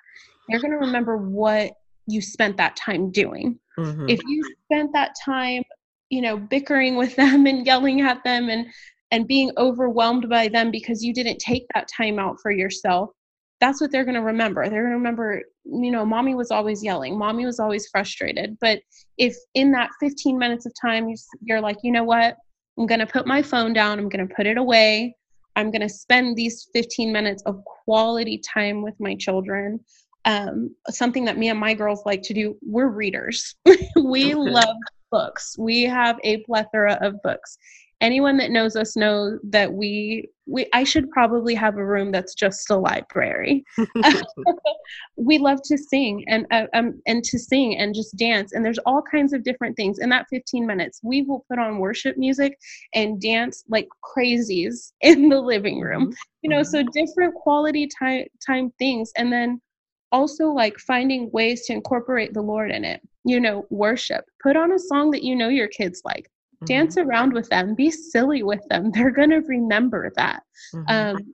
they're 0.48 0.60
going 0.60 0.72
to 0.72 0.80
remember 0.80 1.18
what 1.18 1.74
you 2.12 2.22
spent 2.22 2.58
that 2.58 2.75
time 2.75 3.12
doing. 3.12 3.60
Mm-hmm. 3.78 4.10
if 4.10 4.20
you 4.28 4.44
spent 4.66 4.92
that 4.92 5.13
time 5.24 5.63
you 6.10 6.22
know 6.22 6.36
bickering 6.36 6.98
with 6.98 7.16
them 7.16 7.46
and 7.48 7.66
yelling 7.66 8.01
at 8.01 8.22
them 8.25 8.50
and 8.50 8.66
and 9.12 9.25
being 9.25 9.51
overwhelmed 9.58 10.28
by 10.30 10.50
them 10.50 10.70
because 10.70 11.01
you 11.01 11.13
didn't 11.13 11.39
take 11.39 11.66
that 11.74 11.88
time 11.96 12.20
out 12.20 12.36
for 12.42 12.51
yourself 12.51 13.10
that's 13.60 13.82
what 13.82 13.92
they're 13.92 14.06
going 14.06 14.16
to 14.16 14.22
remember. 14.22 14.63
They're 14.63 14.84
going 14.84 14.92
to 14.92 14.98
remember 14.98 15.42
you 15.66 15.92
know 15.92 16.06
mommy 16.06 16.36
was 16.36 16.51
always 16.51 16.84
yelling. 16.84 17.18
Mommy 17.18 17.46
was 17.46 17.60
always 17.60 17.88
frustrated. 17.89 18.58
But 18.60 18.80
if 19.18 19.36
in 19.54 19.72
that 19.74 19.89
15 20.00 20.38
minutes 20.38 20.66
of 20.66 20.74
time 20.82 21.13
you're 21.42 21.62
like 21.62 21.78
you 21.84 21.92
know 21.92 22.04
what? 22.04 22.38
I'm 22.78 22.86
going 22.86 23.00
to 23.00 23.08
put 23.08 23.28
my 23.28 23.42
phone 23.42 23.74
down. 23.74 24.00
I'm 24.00 24.10
going 24.10 24.25
to 24.25 24.34
put 24.34 24.48
it 24.48 24.58
away. 24.58 25.16
I'm 25.56 25.72
going 25.72 25.82
to 25.82 25.89
spend 25.89 26.38
these 26.38 26.70
15 26.74 27.12
minutes 27.12 27.44
of 27.46 27.62
quality 27.66 28.42
time 28.54 28.82
with 28.82 28.94
my 29.00 29.16
children 29.16 29.82
um, 30.29 30.75
something 30.89 31.25
that 31.25 31.38
me 31.38 31.50
and 31.50 31.59
my 31.59 31.74
girls 31.74 32.03
like 32.05 32.21
to 32.21 32.33
do 32.33 32.55
we're 32.62 32.88
readers 32.88 33.55
we 33.95 34.33
okay. 34.33 34.36
love 34.36 34.75
books 35.12 35.55
we 35.57 35.83
have 35.83 36.19
a 36.24 36.38
plethora 36.43 36.98
of 37.01 37.19
books 37.24 37.57
anyone 38.01 38.38
that 38.38 38.51
knows 38.51 38.75
us 38.75 38.95
know 38.95 39.38
that 39.43 39.74
we 39.74 40.29
we 40.45 40.67
I 40.74 40.83
should 40.83 41.09
probably 41.12 41.53
have 41.55 41.77
a 41.77 41.86
room 41.86 42.12
that's 42.12 42.33
just 42.33 42.69
a 42.69 42.75
library. 42.75 43.63
we 45.17 45.38
love 45.38 45.59
to 45.65 45.77
sing 45.77 46.24
and 46.27 46.45
uh, 46.51 46.65
um 46.74 47.01
and 47.05 47.24
to 47.25 47.38
sing 47.38 47.77
and 47.77 47.93
just 47.93 48.17
dance 48.17 48.53
and 48.53 48.63
there's 48.63 48.79
all 48.79 49.01
kinds 49.01 49.33
of 49.33 49.43
different 49.43 49.75
things 49.75 50.00
in 50.00 50.09
that 50.09 50.27
15 50.29 50.65
minutes. 50.65 51.01
We 51.03 51.24
will 51.24 51.45
put 51.50 51.59
on 51.59 51.79
worship 51.79 52.17
music 52.17 52.57
and 52.93 53.21
dance 53.21 53.63
like 53.67 53.88
crazies 54.03 54.93
in 55.01 55.29
the 55.29 55.39
living 55.39 55.79
room. 55.79 56.05
Mm-hmm. 56.07 56.13
You 56.41 56.50
know, 56.50 56.63
so 56.63 56.79
mm-hmm. 56.79 56.89
different 56.93 57.36
quality 57.36 57.88
time 58.00 58.25
time 58.45 58.71
things 58.79 59.12
and 59.17 59.31
then 59.31 59.62
also 60.12 60.48
like 60.48 60.80
finding 60.80 61.30
ways 61.32 61.66
to 61.66 61.74
incorporate 61.74 62.34
the 62.34 62.42
Lord 62.42 62.72
in 62.72 62.84
it. 62.84 63.01
You 63.25 63.39
know, 63.39 63.66
worship. 63.70 64.25
Put 64.42 64.56
on 64.56 64.72
a 64.72 64.80
song 64.80 65.12
that 65.12 65.24
you 65.24 65.36
know 65.36 65.50
your 65.50 65.68
kids 65.68 66.01
like. 66.06 66.30
Mm-hmm. 66.60 66.74
dance 66.74 66.98
around 66.98 67.32
with 67.32 67.48
them. 67.48 67.74
Be 67.74 67.89
silly 67.89 68.44
with 68.44 68.62
them. 68.70 68.92
They're 68.94 69.12
going 69.12 69.30
to 69.30 69.38
remember 69.38 70.12
that. 70.18 70.44
Mm-hmm. 70.75 70.89
um, 70.89 71.34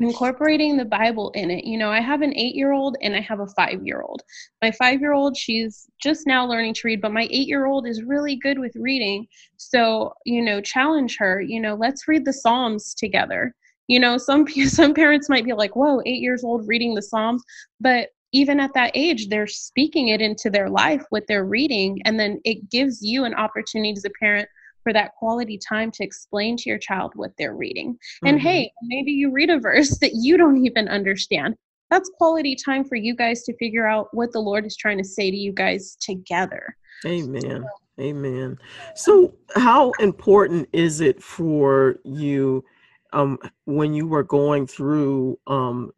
incorporating 0.00 0.76
the 0.76 0.84
bible 0.84 1.30
in 1.30 1.50
it. 1.50 1.64
You 1.64 1.76
know 1.76 1.90
i 1.90 2.00
have 2.00 2.22
an 2.22 2.32
eight 2.36 2.54
year 2.54 2.70
old 2.70 2.96
and 3.02 3.16
i 3.16 3.20
have 3.20 3.40
a 3.40 3.48
five 3.48 3.84
year 3.84 4.00
old 4.00 4.22
my 4.62 4.70
five 4.70 5.00
year 5.00 5.12
old 5.12 5.36
she's 5.36 5.88
just 6.00 6.24
now 6.24 6.46
learning 6.46 6.74
to 6.74 6.82
read 6.84 7.00
but 7.00 7.12
my 7.12 7.26
eight 7.32 7.48
year 7.48 7.66
old 7.66 7.84
is 7.84 8.04
really 8.04 8.36
good 8.36 8.60
with 8.60 8.72
reading. 8.76 9.26
So 9.56 10.12
you 10.24 10.40
know 10.42 10.60
challenge 10.60 11.16
her. 11.18 11.40
You 11.40 11.60
know 11.60 11.74
let's 11.74 12.06
read 12.06 12.24
the 12.24 12.32
psalms 12.32 12.94
together 12.94 13.54
you 13.88 13.98
know 13.98 14.16
some 14.16 14.46
some 14.66 14.94
parents 14.94 15.28
might 15.28 15.44
be 15.44 15.52
like 15.52 15.74
whoa 15.74 16.00
eight 16.06 16.20
years 16.20 16.44
old 16.44 16.66
reading 16.68 16.94
the 16.94 17.02
psalms 17.02 17.42
but 17.80 18.08
even 18.32 18.60
at 18.60 18.72
that 18.74 18.92
age 18.94 19.28
they're 19.28 19.46
speaking 19.46 20.08
it 20.08 20.20
into 20.20 20.50
their 20.50 20.68
life 20.68 21.02
what 21.10 21.24
they're 21.26 21.46
reading 21.46 22.00
and 22.04 22.20
then 22.20 22.40
it 22.44 22.70
gives 22.70 23.02
you 23.02 23.24
an 23.24 23.34
opportunity 23.34 23.92
as 23.92 24.04
a 24.04 24.10
parent 24.20 24.48
for 24.88 24.92
that 24.94 25.14
quality 25.16 25.58
time 25.58 25.90
to 25.90 26.02
explain 26.02 26.56
to 26.56 26.70
your 26.70 26.78
child 26.78 27.12
what 27.14 27.30
they're 27.36 27.54
reading. 27.54 27.92
Mm-hmm. 27.92 28.26
And 28.26 28.40
hey, 28.40 28.72
maybe 28.84 29.12
you 29.12 29.30
read 29.30 29.50
a 29.50 29.58
verse 29.58 29.98
that 30.00 30.12
you 30.14 30.38
don't 30.38 30.64
even 30.64 30.88
understand. 30.88 31.56
That's 31.90 32.10
quality 32.16 32.56
time 32.56 32.84
for 32.84 32.96
you 32.96 33.14
guys 33.14 33.42
to 33.44 33.56
figure 33.58 33.86
out 33.86 34.08
what 34.12 34.32
the 34.32 34.40
Lord 34.40 34.64
is 34.64 34.76
trying 34.78 34.96
to 34.96 35.04
say 35.04 35.30
to 35.30 35.36
you 35.36 35.52
guys 35.52 35.96
together. 36.00 36.74
Amen. 37.04 37.66
Amen. 38.00 38.56
So, 38.94 39.34
how 39.56 39.90
important 39.98 40.68
is 40.72 41.00
it 41.00 41.22
for 41.22 41.96
you 42.04 42.64
um, 43.12 43.38
when 43.64 43.94
you 43.94 44.06
were 44.06 44.22
going 44.22 44.66
through 44.66 45.38
um, 45.46 45.90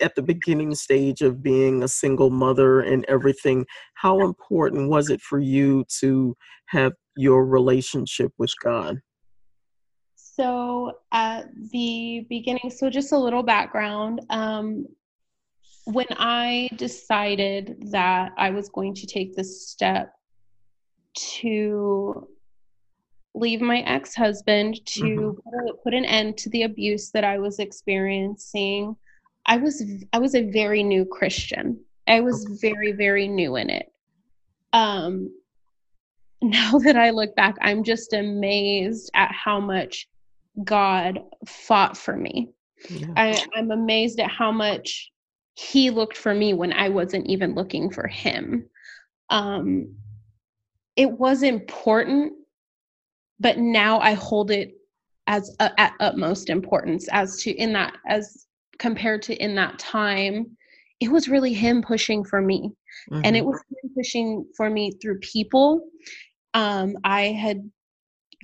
at 0.00 0.14
the 0.14 0.22
beginning 0.22 0.74
stage 0.74 1.20
of 1.22 1.42
being 1.42 1.82
a 1.82 1.88
single 1.88 2.30
mother 2.30 2.80
and 2.80 3.04
everything? 3.08 3.66
How 3.94 4.20
important 4.20 4.88
was 4.88 5.10
it 5.10 5.20
for 5.20 5.38
you 5.38 5.84
to 6.00 6.36
have 6.66 6.92
your 7.16 7.46
relationship 7.46 8.32
with 8.38 8.52
God? 8.62 9.00
So, 10.14 10.92
at 11.12 11.48
the 11.72 12.26
beginning, 12.28 12.70
so 12.70 12.88
just 12.88 13.12
a 13.12 13.18
little 13.18 13.42
background. 13.42 14.20
Um, 14.30 14.86
when 15.84 16.06
I 16.10 16.68
decided 16.76 17.90
that 17.90 18.32
I 18.36 18.50
was 18.50 18.68
going 18.68 18.94
to 18.94 19.06
take 19.06 19.34
this 19.34 19.68
step 19.68 20.12
to 21.14 22.28
leave 23.34 23.60
my 23.60 23.80
ex 23.80 24.14
husband 24.14 24.84
to 24.84 25.02
mm-hmm. 25.02 25.68
put 25.82 25.94
an 25.94 26.04
end 26.04 26.36
to 26.38 26.50
the 26.50 26.62
abuse 26.62 27.10
that 27.10 27.24
I 27.24 27.38
was 27.38 27.58
experiencing, 27.58 28.96
I 29.46 29.56
was 29.56 29.82
I 30.12 30.18
was 30.18 30.34
a 30.34 30.50
very 30.50 30.82
new 30.82 31.04
Christian. 31.04 31.80
I 32.06 32.20
was 32.20 32.58
very 32.60 32.92
very 32.92 33.28
new 33.28 33.56
in 33.56 33.70
it. 33.70 33.92
Um, 34.72 35.32
now 36.42 36.78
that 36.78 36.96
I 36.96 37.10
look 37.10 37.34
back, 37.36 37.56
I'm 37.60 37.84
just 37.84 38.12
amazed 38.12 39.10
at 39.14 39.30
how 39.32 39.60
much 39.60 40.08
God 40.64 41.20
fought 41.46 41.96
for 41.96 42.16
me. 42.16 42.50
Yeah. 42.88 43.08
I, 43.16 43.44
I'm 43.54 43.70
amazed 43.70 44.20
at 44.20 44.30
how 44.30 44.50
much 44.50 45.10
He 45.54 45.90
looked 45.90 46.16
for 46.16 46.34
me 46.34 46.54
when 46.54 46.72
I 46.72 46.88
wasn't 46.88 47.26
even 47.26 47.54
looking 47.54 47.90
for 47.90 48.06
Him. 48.06 48.68
Um, 49.28 49.94
it 50.96 51.10
was 51.10 51.42
important, 51.42 52.32
but 53.40 53.58
now 53.58 53.98
I 53.98 54.12
hold 54.12 54.50
it 54.50 54.74
as 55.26 55.54
uh, 55.60 55.70
at 55.78 55.94
utmost 56.00 56.50
importance 56.50 57.08
as 57.10 57.42
to 57.42 57.50
in 57.52 57.72
that 57.72 57.94
as 58.06 58.46
compared 58.78 59.22
to 59.22 59.34
in 59.36 59.54
that 59.56 59.78
time 59.78 60.56
it 61.00 61.10
was 61.10 61.28
really 61.28 61.52
him 61.52 61.82
pushing 61.82 62.24
for 62.24 62.40
me 62.40 62.72
mm-hmm. 63.10 63.22
and 63.24 63.36
it 63.36 63.40
mm-hmm. 63.40 63.50
was 63.50 63.60
him 63.82 63.90
pushing 63.96 64.46
for 64.56 64.70
me 64.70 64.92
through 64.92 65.18
people 65.18 65.82
um, 66.54 66.96
I 67.04 67.26
had 67.26 67.70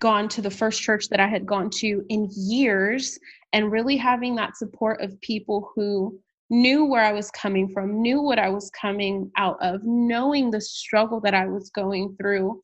gone 0.01 0.29
to 0.29 0.43
the 0.43 0.51
first 0.51 0.83
church 0.83 1.09
that 1.09 1.21
I 1.21 1.27
had 1.27 1.47
gone 1.47 1.71
to 1.71 2.05
in 2.09 2.29
years 2.33 3.19
and 3.53 3.73
really 3.73 3.97
having 3.97 4.35
that 4.37 4.57
support 4.57 5.01
of 5.01 5.21
people 5.21 5.71
who 5.75 6.19
knew 6.51 6.85
where 6.85 7.03
I 7.03 7.13
was 7.13 7.31
coming 7.31 7.69
from, 7.69 8.01
knew 8.01 8.21
what 8.21 8.39
I 8.39 8.51
was 8.51 8.71
coming 8.71 9.31
out 9.37 9.57
of, 9.61 9.81
knowing 9.85 10.51
the 10.51 10.61
struggle 10.61 11.21
that 11.21 11.35
I 11.35 11.47
was 11.47 11.71
going 11.71 12.15
through. 12.17 12.61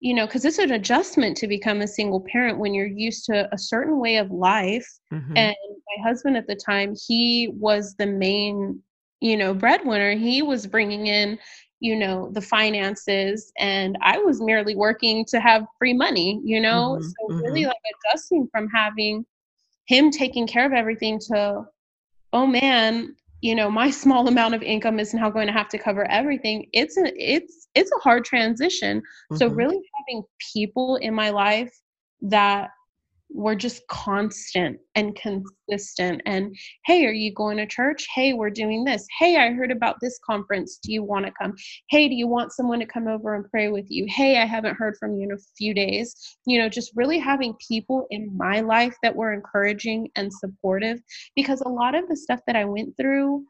You 0.00 0.14
know, 0.14 0.26
because 0.26 0.44
it's 0.44 0.58
an 0.58 0.72
adjustment 0.72 1.36
to 1.38 1.46
become 1.46 1.82
a 1.82 1.86
single 1.86 2.20
parent 2.20 2.58
when 2.58 2.72
you're 2.72 2.86
used 2.86 3.26
to 3.26 3.52
a 3.52 3.58
certain 3.58 3.98
way 3.98 4.16
of 4.16 4.30
life. 4.30 4.88
Mm-hmm. 5.12 5.36
And 5.36 5.56
my 5.68 6.08
husband 6.08 6.36
at 6.36 6.46
the 6.46 6.56
time, 6.56 6.94
he 7.06 7.50
was 7.52 7.94
the 7.96 8.06
main, 8.06 8.82
you 9.20 9.36
know, 9.36 9.52
breadwinner. 9.52 10.12
He 10.12 10.40
was 10.40 10.66
bringing 10.66 11.06
in, 11.06 11.38
you 11.80 11.96
know 11.96 12.30
the 12.32 12.40
finances 12.40 13.52
and 13.58 13.98
i 14.02 14.18
was 14.18 14.40
merely 14.40 14.76
working 14.76 15.24
to 15.24 15.40
have 15.40 15.66
free 15.78 15.94
money 15.94 16.40
you 16.44 16.60
know 16.60 16.98
mm-hmm, 17.00 17.02
so 17.02 17.36
really 17.36 17.62
mm-hmm. 17.62 17.68
like 17.68 17.76
adjusting 18.12 18.46
from 18.52 18.68
having 18.68 19.24
him 19.86 20.10
taking 20.10 20.46
care 20.46 20.66
of 20.66 20.72
everything 20.72 21.18
to 21.18 21.64
oh 22.32 22.46
man 22.46 23.14
you 23.40 23.54
know 23.54 23.70
my 23.70 23.90
small 23.90 24.28
amount 24.28 24.54
of 24.54 24.62
income 24.62 24.98
is 24.98 25.14
now 25.14 25.30
going 25.30 25.46
to 25.46 25.52
have 25.52 25.68
to 25.68 25.78
cover 25.78 26.04
everything 26.10 26.66
it's 26.72 26.96
a 26.98 27.12
it's 27.16 27.68
it's 27.74 27.90
a 27.92 28.00
hard 28.00 28.24
transition 28.24 28.98
mm-hmm. 28.98 29.36
so 29.36 29.48
really 29.48 29.80
having 29.98 30.22
people 30.52 30.96
in 30.96 31.14
my 31.14 31.30
life 31.30 31.72
that 32.20 32.70
we're 33.32 33.54
just 33.54 33.86
constant 33.88 34.78
and 34.94 35.16
consistent 35.16 36.20
and 36.26 36.54
hey 36.84 37.06
are 37.06 37.12
you 37.12 37.32
going 37.32 37.56
to 37.56 37.66
church? 37.66 38.06
Hey 38.14 38.32
we're 38.32 38.50
doing 38.50 38.84
this. 38.84 39.06
Hey 39.18 39.36
i 39.36 39.52
heard 39.52 39.70
about 39.70 39.96
this 40.00 40.18
conference. 40.24 40.78
Do 40.82 40.92
you 40.92 41.02
want 41.02 41.26
to 41.26 41.32
come? 41.32 41.54
Hey 41.88 42.08
do 42.08 42.14
you 42.14 42.26
want 42.26 42.52
someone 42.52 42.80
to 42.80 42.86
come 42.86 43.06
over 43.06 43.34
and 43.34 43.48
pray 43.50 43.68
with 43.68 43.86
you? 43.88 44.06
Hey 44.08 44.38
i 44.38 44.44
haven't 44.44 44.76
heard 44.76 44.96
from 44.98 45.16
you 45.16 45.24
in 45.24 45.32
a 45.32 45.38
few 45.56 45.74
days. 45.74 46.14
You 46.46 46.58
know 46.58 46.68
just 46.68 46.92
really 46.96 47.18
having 47.18 47.54
people 47.66 48.06
in 48.10 48.36
my 48.36 48.60
life 48.60 48.96
that 49.02 49.14
were 49.14 49.32
encouraging 49.32 50.10
and 50.16 50.32
supportive 50.32 51.00
because 51.36 51.60
a 51.60 51.68
lot 51.68 51.94
of 51.94 52.08
the 52.08 52.16
stuff 52.16 52.40
that 52.46 52.56
i 52.56 52.64
went 52.64 52.96
through 52.96 53.44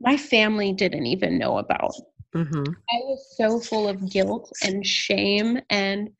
my 0.00 0.16
family 0.16 0.72
didn't 0.72 1.06
even 1.06 1.38
know 1.38 1.58
about. 1.58 1.94
Mm-hmm. 2.34 2.64
i 2.90 2.96
was 3.04 3.34
so 3.36 3.60
full 3.60 3.88
of 3.88 4.10
guilt 4.10 4.50
and 4.64 4.84
shame 4.84 5.60
and 5.70 6.10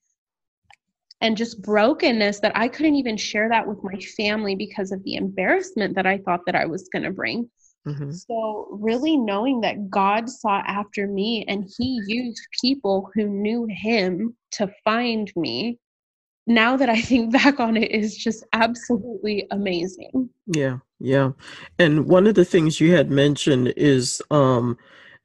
and 1.24 1.38
just 1.38 1.62
brokenness 1.62 2.40
that 2.40 2.52
I 2.54 2.68
couldn't 2.68 2.96
even 2.96 3.16
share 3.16 3.48
that 3.48 3.66
with 3.66 3.82
my 3.82 3.98
family 3.98 4.54
because 4.54 4.92
of 4.92 5.02
the 5.04 5.14
embarrassment 5.14 5.94
that 5.94 6.06
I 6.06 6.18
thought 6.18 6.44
that 6.44 6.54
I 6.54 6.66
was 6.66 6.90
going 6.90 7.04
to 7.04 7.10
bring. 7.10 7.48
Mm-hmm. 7.88 8.10
So, 8.10 8.68
really 8.70 9.16
knowing 9.16 9.62
that 9.62 9.88
God 9.88 10.28
saw 10.28 10.62
after 10.66 11.06
me 11.06 11.46
and 11.48 11.66
He 11.78 12.02
used 12.06 12.46
people 12.60 13.10
who 13.14 13.26
knew 13.26 13.66
Him 13.70 14.36
to 14.52 14.70
find 14.84 15.32
me, 15.34 15.78
now 16.46 16.76
that 16.76 16.90
I 16.90 17.00
think 17.00 17.32
back 17.42 17.58
on 17.58 17.78
it, 17.78 17.90
is 17.90 18.16
just 18.18 18.44
absolutely 18.52 19.46
amazing. 19.50 20.28
Yeah, 20.46 20.78
yeah. 21.00 21.32
And 21.78 22.06
one 22.06 22.26
of 22.26 22.34
the 22.34 22.44
things 22.44 22.80
you 22.80 22.94
had 22.94 23.10
mentioned 23.10 23.72
is 23.78 24.20
um, 24.30 24.76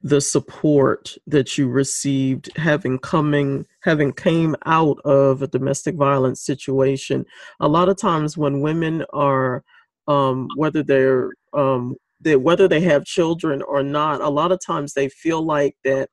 the 0.02 0.20
support 0.20 1.16
that 1.26 1.58
you 1.58 1.68
received 1.68 2.48
having 2.56 2.98
coming 2.98 3.66
having 3.82 4.12
came 4.12 4.56
out 4.64 4.98
of 5.04 5.42
a 5.42 5.46
domestic 5.46 5.94
violence 5.94 6.40
situation. 6.40 7.26
A 7.60 7.68
lot 7.68 7.88
of 7.88 7.98
times 7.98 8.36
when 8.36 8.60
women 8.62 9.04
are 9.12 9.62
um, 10.08 10.48
whether 10.56 10.82
they're 10.82 11.30
um, 11.52 11.96
they, 12.20 12.36
whether 12.36 12.66
they 12.66 12.80
have 12.80 13.04
children 13.04 13.62
or 13.62 13.82
not 13.82 14.20
a 14.20 14.28
lot 14.28 14.52
of 14.52 14.60
times 14.64 14.94
they 14.94 15.08
feel 15.08 15.42
like 15.42 15.76
that 15.84 16.08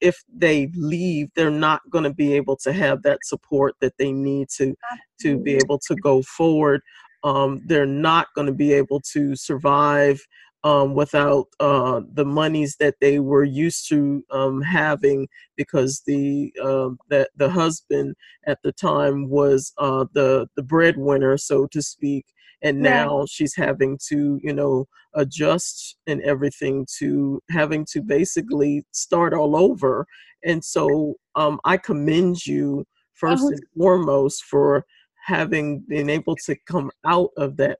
if 0.00 0.22
they 0.32 0.70
leave 0.76 1.28
they're 1.34 1.50
not 1.50 1.80
going 1.90 2.04
to 2.04 2.14
be 2.14 2.34
able 2.34 2.56
to 2.56 2.72
have 2.72 3.02
that 3.02 3.18
support 3.24 3.74
that 3.80 3.94
they 3.98 4.12
need 4.12 4.48
to 4.48 4.74
to 5.20 5.38
be 5.38 5.56
able 5.56 5.78
to 5.86 5.94
go 5.96 6.22
forward. 6.22 6.80
Um, 7.24 7.60
they're 7.66 7.86
not 7.86 8.28
going 8.34 8.46
to 8.46 8.52
be 8.52 8.72
able 8.72 9.00
to 9.12 9.34
survive 9.34 10.20
um, 10.64 10.94
without 10.94 11.46
uh, 11.60 12.00
the 12.12 12.24
monies 12.24 12.76
that 12.80 12.96
they 13.00 13.18
were 13.18 13.44
used 13.44 13.88
to 13.88 14.24
um, 14.30 14.62
having 14.62 15.28
because 15.56 16.02
the 16.06 16.52
uh, 16.62 16.90
that 17.08 17.30
the 17.36 17.48
husband 17.48 18.14
at 18.46 18.58
the 18.62 18.72
time 18.72 19.28
was 19.28 19.72
uh, 19.78 20.04
the 20.12 20.46
the 20.56 20.62
breadwinner, 20.62 21.36
so 21.36 21.66
to 21.68 21.80
speak, 21.82 22.26
and 22.62 22.80
now 22.80 23.24
she's 23.28 23.54
having 23.54 23.98
to 24.08 24.40
you 24.42 24.52
know 24.52 24.86
adjust 25.14 25.96
and 26.06 26.20
everything 26.22 26.86
to 26.98 27.40
having 27.50 27.86
to 27.92 28.02
basically 28.02 28.84
start 28.92 29.34
all 29.34 29.56
over. 29.56 30.06
And 30.44 30.62
so 30.62 31.14
um, 31.34 31.58
I 31.64 31.76
commend 31.76 32.46
you 32.46 32.84
1st 33.22 33.34
uh-huh. 33.34 33.46
and 33.48 33.60
foremost 33.76 34.44
for 34.44 34.84
having 35.24 35.80
been 35.88 36.08
able 36.08 36.36
to 36.46 36.56
come 36.66 36.90
out 37.04 37.30
of 37.36 37.56
that 37.56 37.78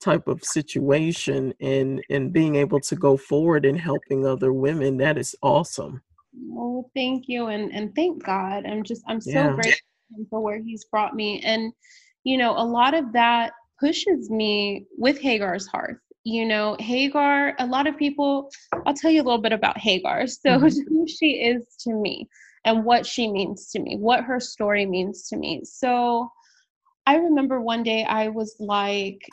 type 0.00 0.28
of 0.28 0.44
situation 0.44 1.52
and 1.60 2.02
and 2.10 2.32
being 2.32 2.56
able 2.56 2.80
to 2.80 2.96
go 2.96 3.16
forward 3.16 3.64
and 3.64 3.80
helping 3.80 4.26
other 4.26 4.52
women 4.52 4.96
that 4.96 5.18
is 5.18 5.34
awesome 5.42 6.00
oh 6.52 6.88
thank 6.94 7.24
you 7.28 7.46
and 7.46 7.72
and 7.72 7.94
thank 7.94 8.22
god 8.24 8.64
i'm 8.66 8.82
just 8.82 9.02
i'm 9.08 9.20
so 9.20 9.30
yeah. 9.30 9.52
grateful 9.52 10.26
for 10.30 10.40
where 10.40 10.60
he's 10.62 10.84
brought 10.84 11.14
me 11.14 11.40
and 11.40 11.72
you 12.24 12.36
know 12.36 12.52
a 12.56 12.64
lot 12.64 12.94
of 12.94 13.12
that 13.12 13.52
pushes 13.80 14.30
me 14.30 14.86
with 14.96 15.20
hagar's 15.20 15.66
hearth 15.66 15.98
you 16.24 16.46
know 16.46 16.76
hagar 16.78 17.54
a 17.58 17.66
lot 17.66 17.86
of 17.86 17.96
people 17.96 18.50
i'll 18.86 18.94
tell 18.94 19.10
you 19.10 19.22
a 19.22 19.24
little 19.24 19.40
bit 19.40 19.52
about 19.52 19.78
hagar 19.78 20.26
so 20.26 20.50
mm-hmm. 20.50 20.88
who 20.88 21.06
she 21.08 21.42
is 21.42 21.66
to 21.78 21.92
me 21.92 22.28
and 22.64 22.84
what 22.84 23.06
she 23.06 23.30
means 23.30 23.70
to 23.70 23.80
me 23.80 23.96
what 23.96 24.24
her 24.24 24.38
story 24.38 24.86
means 24.86 25.28
to 25.28 25.36
me 25.36 25.60
so 25.64 26.30
I 27.08 27.16
remember 27.16 27.58
one 27.58 27.82
day 27.82 28.04
I 28.04 28.28
was 28.28 28.54
like, 28.60 29.26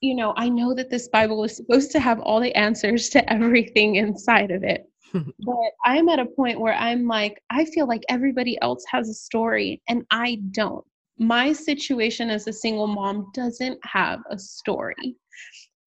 you 0.00 0.14
know, 0.14 0.32
I 0.36 0.48
know 0.48 0.74
that 0.74 0.90
this 0.90 1.08
Bible 1.08 1.44
is 1.44 1.56
supposed 1.56 1.90
to 1.92 2.00
have 2.00 2.20
all 2.20 2.40
the 2.40 2.54
answers 2.54 3.08
to 3.10 3.32
everything 3.32 3.96
inside 3.96 4.50
of 4.50 4.64
it. 4.64 4.86
Hmm. 5.10 5.22
but 5.40 5.72
I'm 5.84 6.08
at 6.08 6.20
a 6.20 6.24
point 6.24 6.60
where 6.60 6.74
I'm 6.74 7.08
like, 7.08 7.42
I 7.50 7.64
feel 7.64 7.88
like 7.88 8.04
everybody 8.08 8.56
else 8.62 8.84
has 8.88 9.08
a 9.08 9.14
story 9.14 9.82
and 9.88 10.04
I 10.12 10.40
don't. 10.52 10.84
My 11.18 11.52
situation 11.52 12.30
as 12.30 12.46
a 12.46 12.52
single 12.52 12.86
mom 12.86 13.28
doesn't 13.34 13.80
have 13.84 14.20
a 14.30 14.38
story 14.38 15.16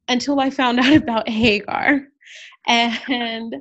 until 0.09 0.41
I 0.41 0.49
found 0.49 0.77
out 0.81 0.93
about 0.93 1.29
Hagar 1.29 2.01
and 2.67 3.55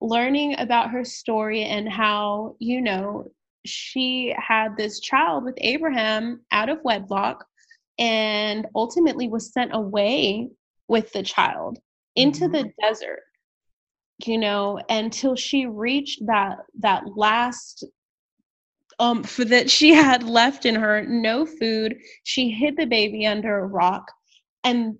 learning 0.00 0.58
about 0.58 0.90
her 0.90 1.04
story 1.04 1.64
and 1.64 1.92
how, 1.92 2.56
you 2.58 2.80
know, 2.80 3.30
she 3.66 4.34
had 4.38 4.78
this 4.78 4.98
child 5.00 5.44
with 5.44 5.56
Abraham 5.58 6.40
out 6.52 6.70
of 6.70 6.78
wedlock 6.84 7.44
and 7.98 8.66
ultimately 8.74 9.28
was 9.28 9.52
sent 9.52 9.74
away 9.74 10.48
with 10.88 11.12
the 11.12 11.22
child 11.22 11.78
into 12.16 12.44
mm-hmm. 12.44 12.52
the 12.52 12.72
desert 12.80 13.22
you 14.26 14.38
know 14.38 14.80
until 14.88 15.34
she 15.34 15.66
reached 15.66 16.24
that 16.26 16.58
that 16.78 17.02
last 17.16 17.84
um 18.98 19.22
for 19.22 19.44
that 19.44 19.70
she 19.70 19.92
had 19.92 20.22
left 20.22 20.64
in 20.66 20.74
her 20.74 21.02
no 21.02 21.46
food. 21.46 21.96
She 22.24 22.50
hid 22.50 22.76
the 22.76 22.86
baby 22.86 23.26
under 23.26 23.58
a 23.58 23.66
rock 23.66 24.10
and 24.64 24.96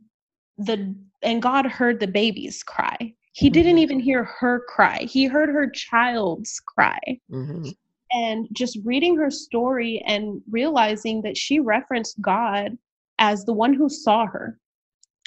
the 0.58 0.94
and 1.22 1.42
god 1.42 1.66
heard 1.66 2.00
the 2.00 2.08
baby's 2.08 2.62
cry. 2.62 3.14
He 3.32 3.46
mm-hmm. 3.46 3.52
didn't 3.52 3.78
even 3.78 4.00
hear 4.00 4.24
her 4.24 4.62
cry. 4.68 5.04
He 5.04 5.26
heard 5.26 5.48
her 5.48 5.70
child's 5.70 6.60
cry. 6.60 7.00
Mm-hmm 7.30 7.70
and 8.12 8.48
just 8.52 8.78
reading 8.84 9.16
her 9.16 9.30
story 9.30 10.02
and 10.06 10.40
realizing 10.50 11.22
that 11.22 11.36
she 11.36 11.60
referenced 11.60 12.20
God 12.20 12.76
as 13.18 13.44
the 13.44 13.52
one 13.52 13.74
who 13.74 13.88
saw 13.88 14.26
her. 14.26 14.58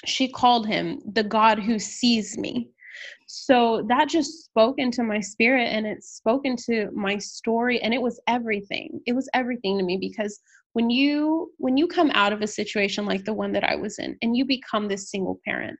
She 0.04 0.28
called 0.28 0.66
him 0.66 1.00
the 1.12 1.24
God 1.24 1.58
who 1.58 1.78
sees 1.78 2.38
me. 2.38 2.70
So 3.26 3.84
that 3.88 4.08
just 4.08 4.44
spoke 4.44 4.78
into 4.78 5.02
my 5.02 5.20
spirit 5.20 5.68
and 5.68 5.86
it 5.86 6.02
spoke 6.02 6.42
into 6.44 6.90
my 6.92 7.18
story 7.18 7.80
and 7.82 7.92
it 7.92 8.00
was 8.00 8.20
everything. 8.26 9.00
It 9.06 9.14
was 9.14 9.28
everything 9.34 9.78
to 9.78 9.84
me 9.84 9.98
because 9.98 10.40
when 10.74 10.90
you 10.90 11.50
when 11.58 11.76
you 11.76 11.86
come 11.86 12.10
out 12.12 12.32
of 12.32 12.42
a 12.42 12.46
situation 12.46 13.06
like 13.06 13.24
the 13.24 13.32
one 13.32 13.52
that 13.52 13.64
I 13.64 13.76
was 13.76 13.98
in 13.98 14.16
and 14.22 14.36
you 14.36 14.44
become 14.44 14.88
this 14.88 15.10
single 15.10 15.40
parent, 15.44 15.78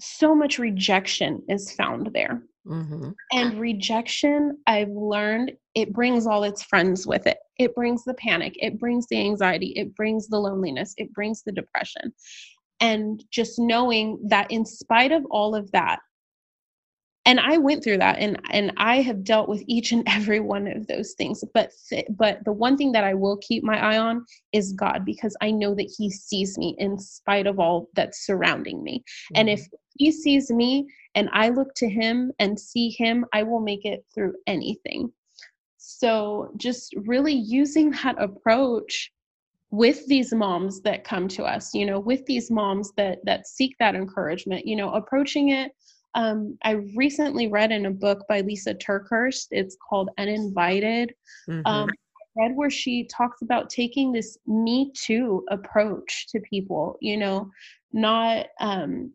so 0.00 0.34
much 0.34 0.58
rejection 0.58 1.42
is 1.48 1.72
found 1.72 2.10
there. 2.12 2.42
Mm-hmm. 2.66 3.10
And 3.32 3.60
rejection, 3.60 4.58
I've 4.66 4.90
learned 4.90 5.52
it 5.74 5.92
brings 5.92 6.26
all 6.26 6.44
its 6.44 6.62
friends 6.62 7.06
with 7.06 7.26
it. 7.26 7.38
It 7.58 7.74
brings 7.74 8.04
the 8.04 8.14
panic, 8.14 8.54
it 8.60 8.78
brings 8.78 9.06
the 9.08 9.18
anxiety, 9.18 9.72
it 9.76 9.94
brings 9.94 10.28
the 10.28 10.38
loneliness, 10.38 10.94
it 10.96 11.12
brings 11.12 11.42
the 11.42 11.52
depression. 11.52 12.12
And 12.80 13.24
just 13.30 13.58
knowing 13.58 14.18
that 14.28 14.50
in 14.50 14.64
spite 14.64 15.12
of 15.12 15.24
all 15.30 15.54
of 15.54 15.70
that, 15.72 16.00
and 17.24 17.38
I 17.38 17.56
went 17.58 17.84
through 17.84 17.98
that 17.98 18.18
and 18.18 18.40
and 18.50 18.72
I 18.76 19.00
have 19.00 19.24
dealt 19.24 19.48
with 19.48 19.62
each 19.66 19.92
and 19.92 20.02
every 20.06 20.40
one 20.40 20.66
of 20.66 20.86
those 20.86 21.12
things 21.12 21.44
but 21.54 21.72
th- 21.88 22.06
but 22.10 22.44
the 22.44 22.52
one 22.52 22.76
thing 22.76 22.92
that 22.92 23.04
I 23.04 23.14
will 23.14 23.36
keep 23.38 23.62
my 23.62 23.78
eye 23.78 23.98
on 23.98 24.24
is 24.52 24.72
God 24.72 25.04
because 25.04 25.36
I 25.40 25.50
know 25.50 25.74
that 25.74 25.92
he 25.96 26.10
sees 26.10 26.58
me 26.58 26.74
in 26.78 26.98
spite 26.98 27.46
of 27.46 27.58
all 27.58 27.88
that's 27.94 28.26
surrounding 28.26 28.82
me 28.82 28.98
mm-hmm. 28.98 29.40
and 29.40 29.50
if 29.50 29.66
he 29.96 30.10
sees 30.10 30.50
me 30.50 30.86
and 31.14 31.28
I 31.32 31.50
look 31.50 31.74
to 31.76 31.88
him 31.88 32.32
and 32.38 32.58
see 32.58 32.90
him 32.90 33.24
I 33.32 33.42
will 33.42 33.60
make 33.60 33.84
it 33.84 34.04
through 34.14 34.34
anything 34.46 35.12
so 35.78 36.52
just 36.56 36.94
really 36.96 37.34
using 37.34 37.90
that 37.90 38.16
approach 38.18 39.12
with 39.72 40.06
these 40.06 40.32
moms 40.34 40.82
that 40.82 41.02
come 41.02 41.26
to 41.26 41.44
us, 41.44 41.74
you 41.74 41.86
know, 41.86 41.98
with 41.98 42.24
these 42.26 42.50
moms 42.50 42.92
that 42.98 43.18
that 43.24 43.46
seek 43.46 43.74
that 43.78 43.94
encouragement, 43.94 44.66
you 44.66 44.76
know, 44.76 44.92
approaching 44.92 45.48
it. 45.48 45.72
Um, 46.14 46.58
I 46.62 46.72
recently 46.96 47.48
read 47.48 47.72
in 47.72 47.86
a 47.86 47.90
book 47.90 48.24
by 48.28 48.40
Lisa 48.40 48.74
TerKeurst. 48.74 49.48
It's 49.50 49.76
called 49.88 50.10
Uninvited. 50.18 51.14
Mm-hmm. 51.48 51.66
Um, 51.66 51.88
I 51.88 52.42
read 52.42 52.56
where 52.56 52.70
she 52.70 53.04
talks 53.04 53.42
about 53.42 53.70
taking 53.70 54.12
this 54.12 54.38
Me 54.46 54.92
Too 54.94 55.44
approach 55.50 56.26
to 56.28 56.40
people. 56.40 56.98
You 57.00 57.16
know, 57.16 57.50
not 57.92 58.46
um, 58.60 59.12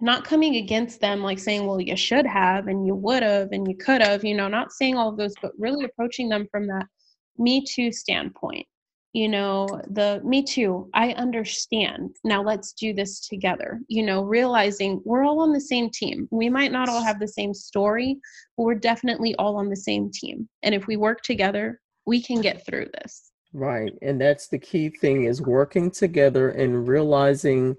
not 0.00 0.24
coming 0.24 0.56
against 0.56 1.00
them 1.00 1.22
like 1.22 1.38
saying 1.38 1.66
well 1.66 1.80
you 1.80 1.96
should 1.96 2.26
have 2.26 2.68
and 2.68 2.86
you 2.86 2.94
would 2.94 3.22
have 3.22 3.52
and 3.52 3.68
you 3.68 3.76
could 3.76 4.00
have 4.00 4.24
you 4.24 4.34
know 4.34 4.48
not 4.48 4.72
saying 4.72 4.96
all 4.96 5.10
of 5.10 5.16
those 5.16 5.34
but 5.42 5.52
really 5.58 5.84
approaching 5.84 6.28
them 6.28 6.46
from 6.50 6.66
that 6.66 6.86
me 7.38 7.64
too 7.64 7.92
standpoint 7.92 8.66
you 9.12 9.28
know 9.28 9.66
the 9.88 10.20
me 10.24 10.42
too 10.42 10.88
i 10.94 11.10
understand 11.12 12.14
now 12.22 12.42
let's 12.42 12.72
do 12.72 12.94
this 12.94 13.20
together 13.26 13.80
you 13.88 14.04
know 14.04 14.22
realizing 14.22 15.00
we're 15.04 15.24
all 15.24 15.40
on 15.40 15.52
the 15.52 15.60
same 15.60 15.90
team. 15.90 16.28
We 16.30 16.48
might 16.48 16.72
not 16.72 16.88
all 16.88 17.02
have 17.02 17.18
the 17.18 17.28
same 17.28 17.52
story 17.52 18.18
but 18.56 18.64
we're 18.64 18.74
definitely 18.76 19.34
all 19.36 19.56
on 19.56 19.68
the 19.68 19.76
same 19.76 20.10
team 20.12 20.48
and 20.62 20.74
if 20.74 20.86
we 20.86 20.96
work 20.96 21.22
together 21.22 21.80
we 22.06 22.22
can 22.22 22.40
get 22.40 22.64
through 22.64 22.86
this. 23.00 23.30
Right 23.52 23.92
and 24.00 24.20
that's 24.20 24.46
the 24.46 24.58
key 24.58 24.90
thing 24.90 25.24
is 25.24 25.42
working 25.42 25.90
together 25.90 26.50
and 26.50 26.86
realizing 26.86 27.76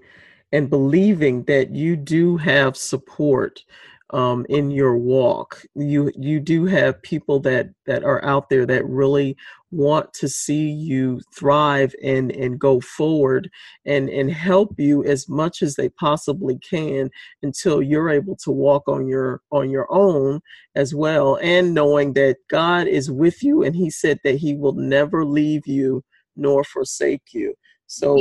and 0.52 0.68
believing 0.68 1.44
that 1.44 1.74
you 1.74 1.96
do 1.96 2.36
have 2.36 2.76
support 2.76 3.64
um, 4.12 4.44
in 4.48 4.70
your 4.70 4.96
walk. 4.96 5.64
You 5.74 6.12
you 6.16 6.38
do 6.40 6.66
have 6.66 7.02
people 7.02 7.40
that 7.40 7.70
that 7.86 8.04
are 8.04 8.24
out 8.24 8.50
there 8.50 8.66
that 8.66 8.86
really 8.86 9.36
want 9.70 10.12
to 10.12 10.28
see 10.28 10.70
you 10.70 11.20
thrive 11.34 11.94
and 12.02 12.30
and 12.32 12.58
go 12.58 12.80
forward 12.80 13.50
and 13.86 14.10
and 14.10 14.30
help 14.30 14.78
you 14.78 15.02
as 15.04 15.28
much 15.28 15.62
as 15.62 15.76
they 15.76 15.88
possibly 15.88 16.58
can 16.58 17.10
until 17.42 17.80
you're 17.82 18.10
able 18.10 18.36
to 18.36 18.50
walk 18.50 18.86
on 18.86 19.06
your 19.06 19.40
on 19.50 19.70
your 19.70 19.86
own 19.90 20.40
as 20.74 20.94
well 20.94 21.38
and 21.42 21.72
knowing 21.72 22.12
that 22.12 22.36
God 22.50 22.86
is 22.86 23.10
with 23.10 23.42
you 23.42 23.62
and 23.62 23.74
he 23.74 23.90
said 23.90 24.18
that 24.24 24.36
he 24.36 24.54
will 24.54 24.74
never 24.74 25.24
leave 25.24 25.66
you 25.66 26.04
nor 26.36 26.64
forsake 26.64 27.32
you. 27.32 27.54
So 27.86 28.16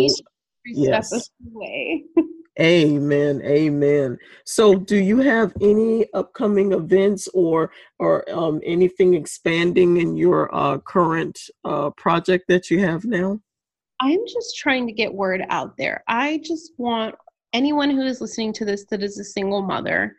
yes. 0.66 1.30
Amen. 2.60 3.42
Amen. 3.44 4.18
So, 4.46 4.76
do 4.76 4.98
you 4.98 5.20
have 5.20 5.54
any 5.62 6.06
upcoming 6.14 6.74
events 6.74 7.30
or 7.34 7.72
or 7.98 8.30
um, 8.30 8.60
anything 8.66 9.14
expanding 9.14 9.98
in 9.98 10.18
your 10.18 10.54
uh, 10.54 10.80
current 10.80 11.40
uh, 11.64 11.92
project 11.92 12.46
that 12.50 12.70
you 12.70 12.80
have 12.80 13.06
now? 13.06 13.40
I'm 14.02 14.20
just 14.28 14.58
trying 14.58 14.86
to 14.88 14.94
get 14.94 15.14
word 15.14 15.46
out 15.50 15.78
there. 15.78 16.04
I 16.10 16.42
just 16.44 16.74
want 16.78 17.16
anyone 17.54 17.90
who 17.90 18.02
is 18.02 18.20
listening 18.20 18.52
to 18.54 18.66
this 18.66 18.86
that 18.90 19.02
is 19.02 19.18
a 19.18 19.24
single 19.24 19.62
mother, 19.62 20.18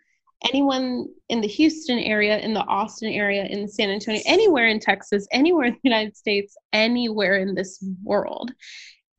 anyone 0.49 1.09
in 1.29 1.43
the 1.43 1.49
Houston 1.49 1.99
area, 1.99 2.39
in 2.39 2.55
the 2.55 2.65
Austin 2.65 3.13
area, 3.13 3.45
in 3.45 3.69
San 3.69 3.91
Antonio, 3.91 4.23
anywhere 4.25 4.69
in 4.69 4.81
Texas, 4.81 5.27
anywhere 5.33 5.67
in 5.67 5.75
the 5.75 5.81
United 5.83 6.17
States, 6.17 6.57
anywhere 6.73 7.37
in 7.37 7.55
this 7.55 7.85
world 8.03 8.53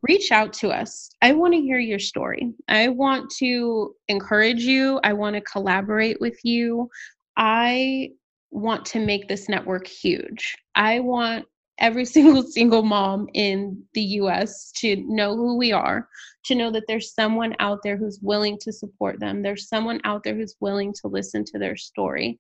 reach 0.04 0.32
out 0.32 0.54
to 0.54 0.70
us. 0.70 1.10
I 1.22 1.32
want 1.32 1.54
to 1.54 1.62
hear 1.62 1.80
your 1.80 2.00
story. 2.00 2.54
I 2.68 2.90
want 2.90 3.32
to 3.38 3.96
encourage 4.10 4.64
you. 4.64 5.00
I 5.04 5.14
want 5.14 5.36
to 5.36 5.42
collaborate 5.42 6.20
with 6.20 6.38
you. 6.44 6.90
I 7.38 8.12
want 8.52 8.86
to 8.88 9.00
make 9.00 9.28
this 9.28 9.50
network 9.50 9.88
huge. 9.88 10.56
I 10.76 11.00
want 11.00 11.46
every 11.80 12.06
single 12.16 12.44
single 12.44 12.84
mom 12.84 13.28
in 13.34 13.82
the 13.94 14.02
US 14.02 14.72
to 14.74 14.98
know 15.08 15.36
who 15.36 15.58
we 15.58 15.72
are, 15.72 16.08
to 16.46 16.56
know 16.56 16.70
that 16.72 16.84
there's 16.88 17.16
someone 17.16 17.56
out 17.60 17.80
there 17.82 17.98
who's 17.98 18.20
willing 18.22 18.60
to 18.60 18.74
support 18.74 19.20
them. 19.20 19.42
There's 19.42 19.70
someone 19.70 20.02
out 20.04 20.24
there 20.24 20.36
who's 20.36 20.58
willing 20.60 20.94
to 21.02 21.08
listen 21.08 21.46
to 21.46 21.58
their 21.58 21.78
story. 21.78 22.40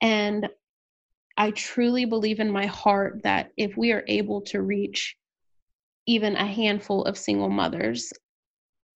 And 0.00 0.48
I 1.36 1.50
truly 1.52 2.04
believe 2.04 2.38
in 2.38 2.50
my 2.50 2.66
heart 2.66 3.22
that 3.24 3.50
if 3.56 3.76
we 3.76 3.92
are 3.92 4.04
able 4.06 4.42
to 4.42 4.62
reach 4.62 5.16
even 6.06 6.36
a 6.36 6.46
handful 6.46 7.04
of 7.04 7.16
single 7.16 7.50
mothers, 7.50 8.12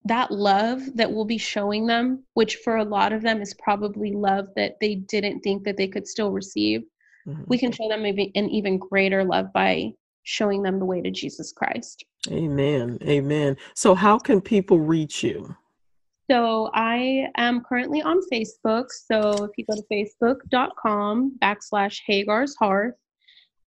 that 0.05 0.31
love 0.31 0.83
that 0.95 1.11
we'll 1.11 1.25
be 1.25 1.38
showing 1.38 1.87
them, 1.87 2.25
which 2.35 2.57
for 2.57 2.77
a 2.77 2.85
lot 2.85 3.12
of 3.12 3.23
them 3.23 3.40
is 3.40 3.55
probably 3.55 4.12
love 4.12 4.49
that 4.57 4.77
they 4.81 4.97
didn't 4.97 5.40
think 5.40 5.64
that 5.64 5.77
they 5.77 5.88
could 5.88 6.07
still 6.07 6.31
receive, 6.31 6.83
mm-hmm. 7.27 7.43
we 7.47 7.59
can 7.59 7.73
show 7.73 7.88
them 7.88 8.03
maybe 8.03 8.31
an 8.35 8.51
even 8.51 8.79
greater 8.79 9.25
love 9.25 9.53
by 9.53 9.93
showing 10.25 10.62
them 10.62 10.79
the 10.79 10.85
way 10.85 11.01
to 11.01 11.11
Jesus 11.11 11.53
Christ. 11.53 12.05
Amen. 12.31 12.99
Amen. 13.03 13.57
So, 13.75 13.95
how 13.95 14.19
can 14.19 14.40
people 14.40 14.79
reach 14.79 15.23
you? 15.23 15.55
So, 16.31 16.71
I 16.73 17.29
am 17.37 17.62
currently 17.62 18.03
on 18.03 18.21
Facebook. 18.33 18.87
So, 18.90 19.45
if 19.45 19.51
you 19.57 19.64
go 19.71 19.77
to 19.77 19.85
facebook.com 19.93 21.38
backslash 21.43 22.01
Hagar's 22.07 22.57
Hearth, 22.59 22.95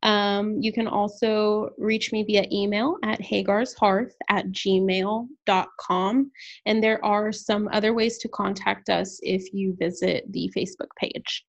um, 0.03 0.57
you 0.61 0.71
can 0.71 0.87
also 0.87 1.69
reach 1.77 2.11
me 2.11 2.23
via 2.23 2.45
email 2.51 2.97
at 3.03 3.21
hagarshearth 3.21 4.11
at 4.29 4.47
gmail.com. 4.47 6.31
And 6.65 6.83
there 6.83 7.03
are 7.03 7.31
some 7.31 7.69
other 7.71 7.93
ways 7.93 8.17
to 8.19 8.27
contact 8.29 8.89
us 8.89 9.19
if 9.23 9.53
you 9.53 9.75
visit 9.79 10.31
the 10.31 10.51
Facebook 10.55 10.89
page. 10.99 11.45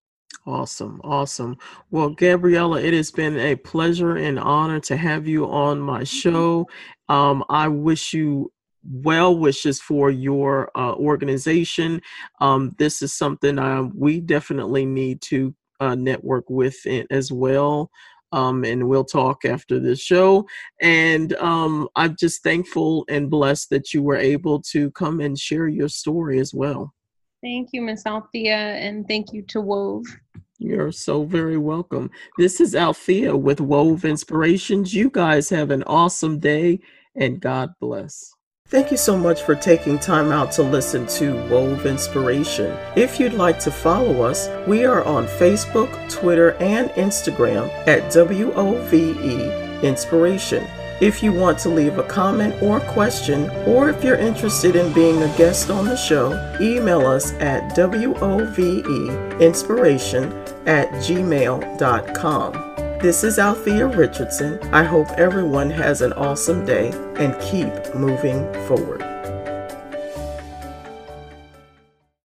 Awesome. 0.47 1.01
Awesome. 1.05 1.57
Well, 1.91 2.11
Gabriella, 2.11 2.81
it 2.81 2.95
has 2.95 3.11
been 3.11 3.39
a 3.39 3.57
pleasure 3.57 4.17
and 4.17 4.39
honor 4.39 4.81
to 4.81 4.97
have 4.97 5.27
you 5.27 5.47
on 5.47 5.81
my 5.81 6.05
show. 6.05 6.67
Um, 7.09 7.45
I 7.51 7.69
wish 7.69 8.15
you 8.15 8.51
well 8.91 9.37
wishes 9.37 9.81
for 9.81 10.11
your 10.11 10.71
uh, 10.75 10.95
organization. 10.95 12.01
Um, 12.41 12.75
this 12.79 13.03
is 13.03 13.13
something 13.13 13.59
uh, 13.59 13.85
we 13.95 14.21
definitely 14.21 14.87
need 14.87 15.21
to 15.23 15.55
uh, 15.81 15.95
network 15.95 16.49
with 16.49 16.87
it 16.87 17.07
as 17.11 17.31
well. 17.31 17.91
Um, 18.33 18.65
and 18.65 18.89
we'll 18.89 19.05
talk 19.05 19.45
after 19.45 19.81
this 19.81 20.01
show. 20.01 20.47
And 20.81 21.33
um, 21.35 21.89
I'm 21.97 22.17
just 22.17 22.43
thankful 22.43 23.05
and 23.09 23.31
blessed 23.31 23.71
that 23.71 23.95
you 23.95 24.03
were 24.03 24.17
able 24.17 24.61
to 24.73 24.91
come 24.91 25.21
and 25.21 25.39
share 25.39 25.69
your 25.69 25.89
story 25.89 26.39
as 26.39 26.53
well. 26.53 26.95
Thank 27.43 27.71
you, 27.73 27.83
Miss 27.83 28.05
Althea, 28.05 28.57
and 28.57 29.07
thank 29.07 29.33
you 29.33 29.43
to 29.43 29.61
Wove. 29.61 30.05
You're 30.59 30.91
so 30.91 31.23
very 31.23 31.57
welcome. 31.57 32.11
This 32.37 32.61
is 32.61 32.75
Althea 32.75 33.37
with 33.37 33.61
Wove 33.61 34.05
Inspirations. 34.05 34.93
You 34.93 35.09
guys 35.09 35.49
have 35.51 35.71
an 35.71 35.85
awesome 35.85 36.41
day 36.41 36.81
and 37.15 37.41
God 37.41 37.71
bless. 37.81 38.35
Thank 38.71 38.91
you 38.91 38.99
so 38.99 39.17
much 39.17 39.45
for 39.45 39.55
taking 39.55 39.99
time 39.99 40.31
out 40.31 40.53
to 40.53 40.63
listen 40.63 41.07
to 41.07 41.33
Wove 41.49 41.87
Inspiration. 41.87 42.77
If 42.97 43.19
you'd 43.19 43.33
like 43.33 43.59
to 43.61 43.71
follow 43.71 44.21
us, 44.21 44.51
we 44.67 44.85
are 44.85 45.03
on 45.05 45.27
Facebook, 45.27 45.89
Twitter, 46.11 46.51
and 46.61 46.91
Instagram 46.91 47.71
at 47.87 48.13
WOVE 48.13 49.83
Inspiration. 49.83 50.67
If 51.01 51.23
you 51.23 51.33
want 51.33 51.59
to 51.61 51.71
leave 51.71 51.97
a 51.97 52.03
comment 52.03 52.63
or 52.63 52.81
question, 52.81 53.49
or 53.67 53.89
if 53.89 54.05
you're 54.05 54.17
interested 54.17 54.77
in 54.77 54.93
being 54.93 55.23
a 55.23 55.35
guest 55.39 55.71
on 55.71 55.87
the 55.87 55.97
show, 55.97 56.33
email 56.61 57.07
us 57.07 57.33
at 57.35 57.75
woveinspiration 57.75 60.67
at 60.67 60.91
gmail.com. 60.91 62.68
This 63.01 63.23
is 63.23 63.39
Althea 63.39 63.87
Richardson. 63.87 64.59
I 64.75 64.83
hope 64.83 65.09
everyone 65.11 65.71
has 65.71 66.03
an 66.03 66.13
awesome 66.15 66.67
day 66.67 66.91
and 67.21 67.41
keep 67.41 67.95
moving 67.95 68.53
forward. 68.67 69.08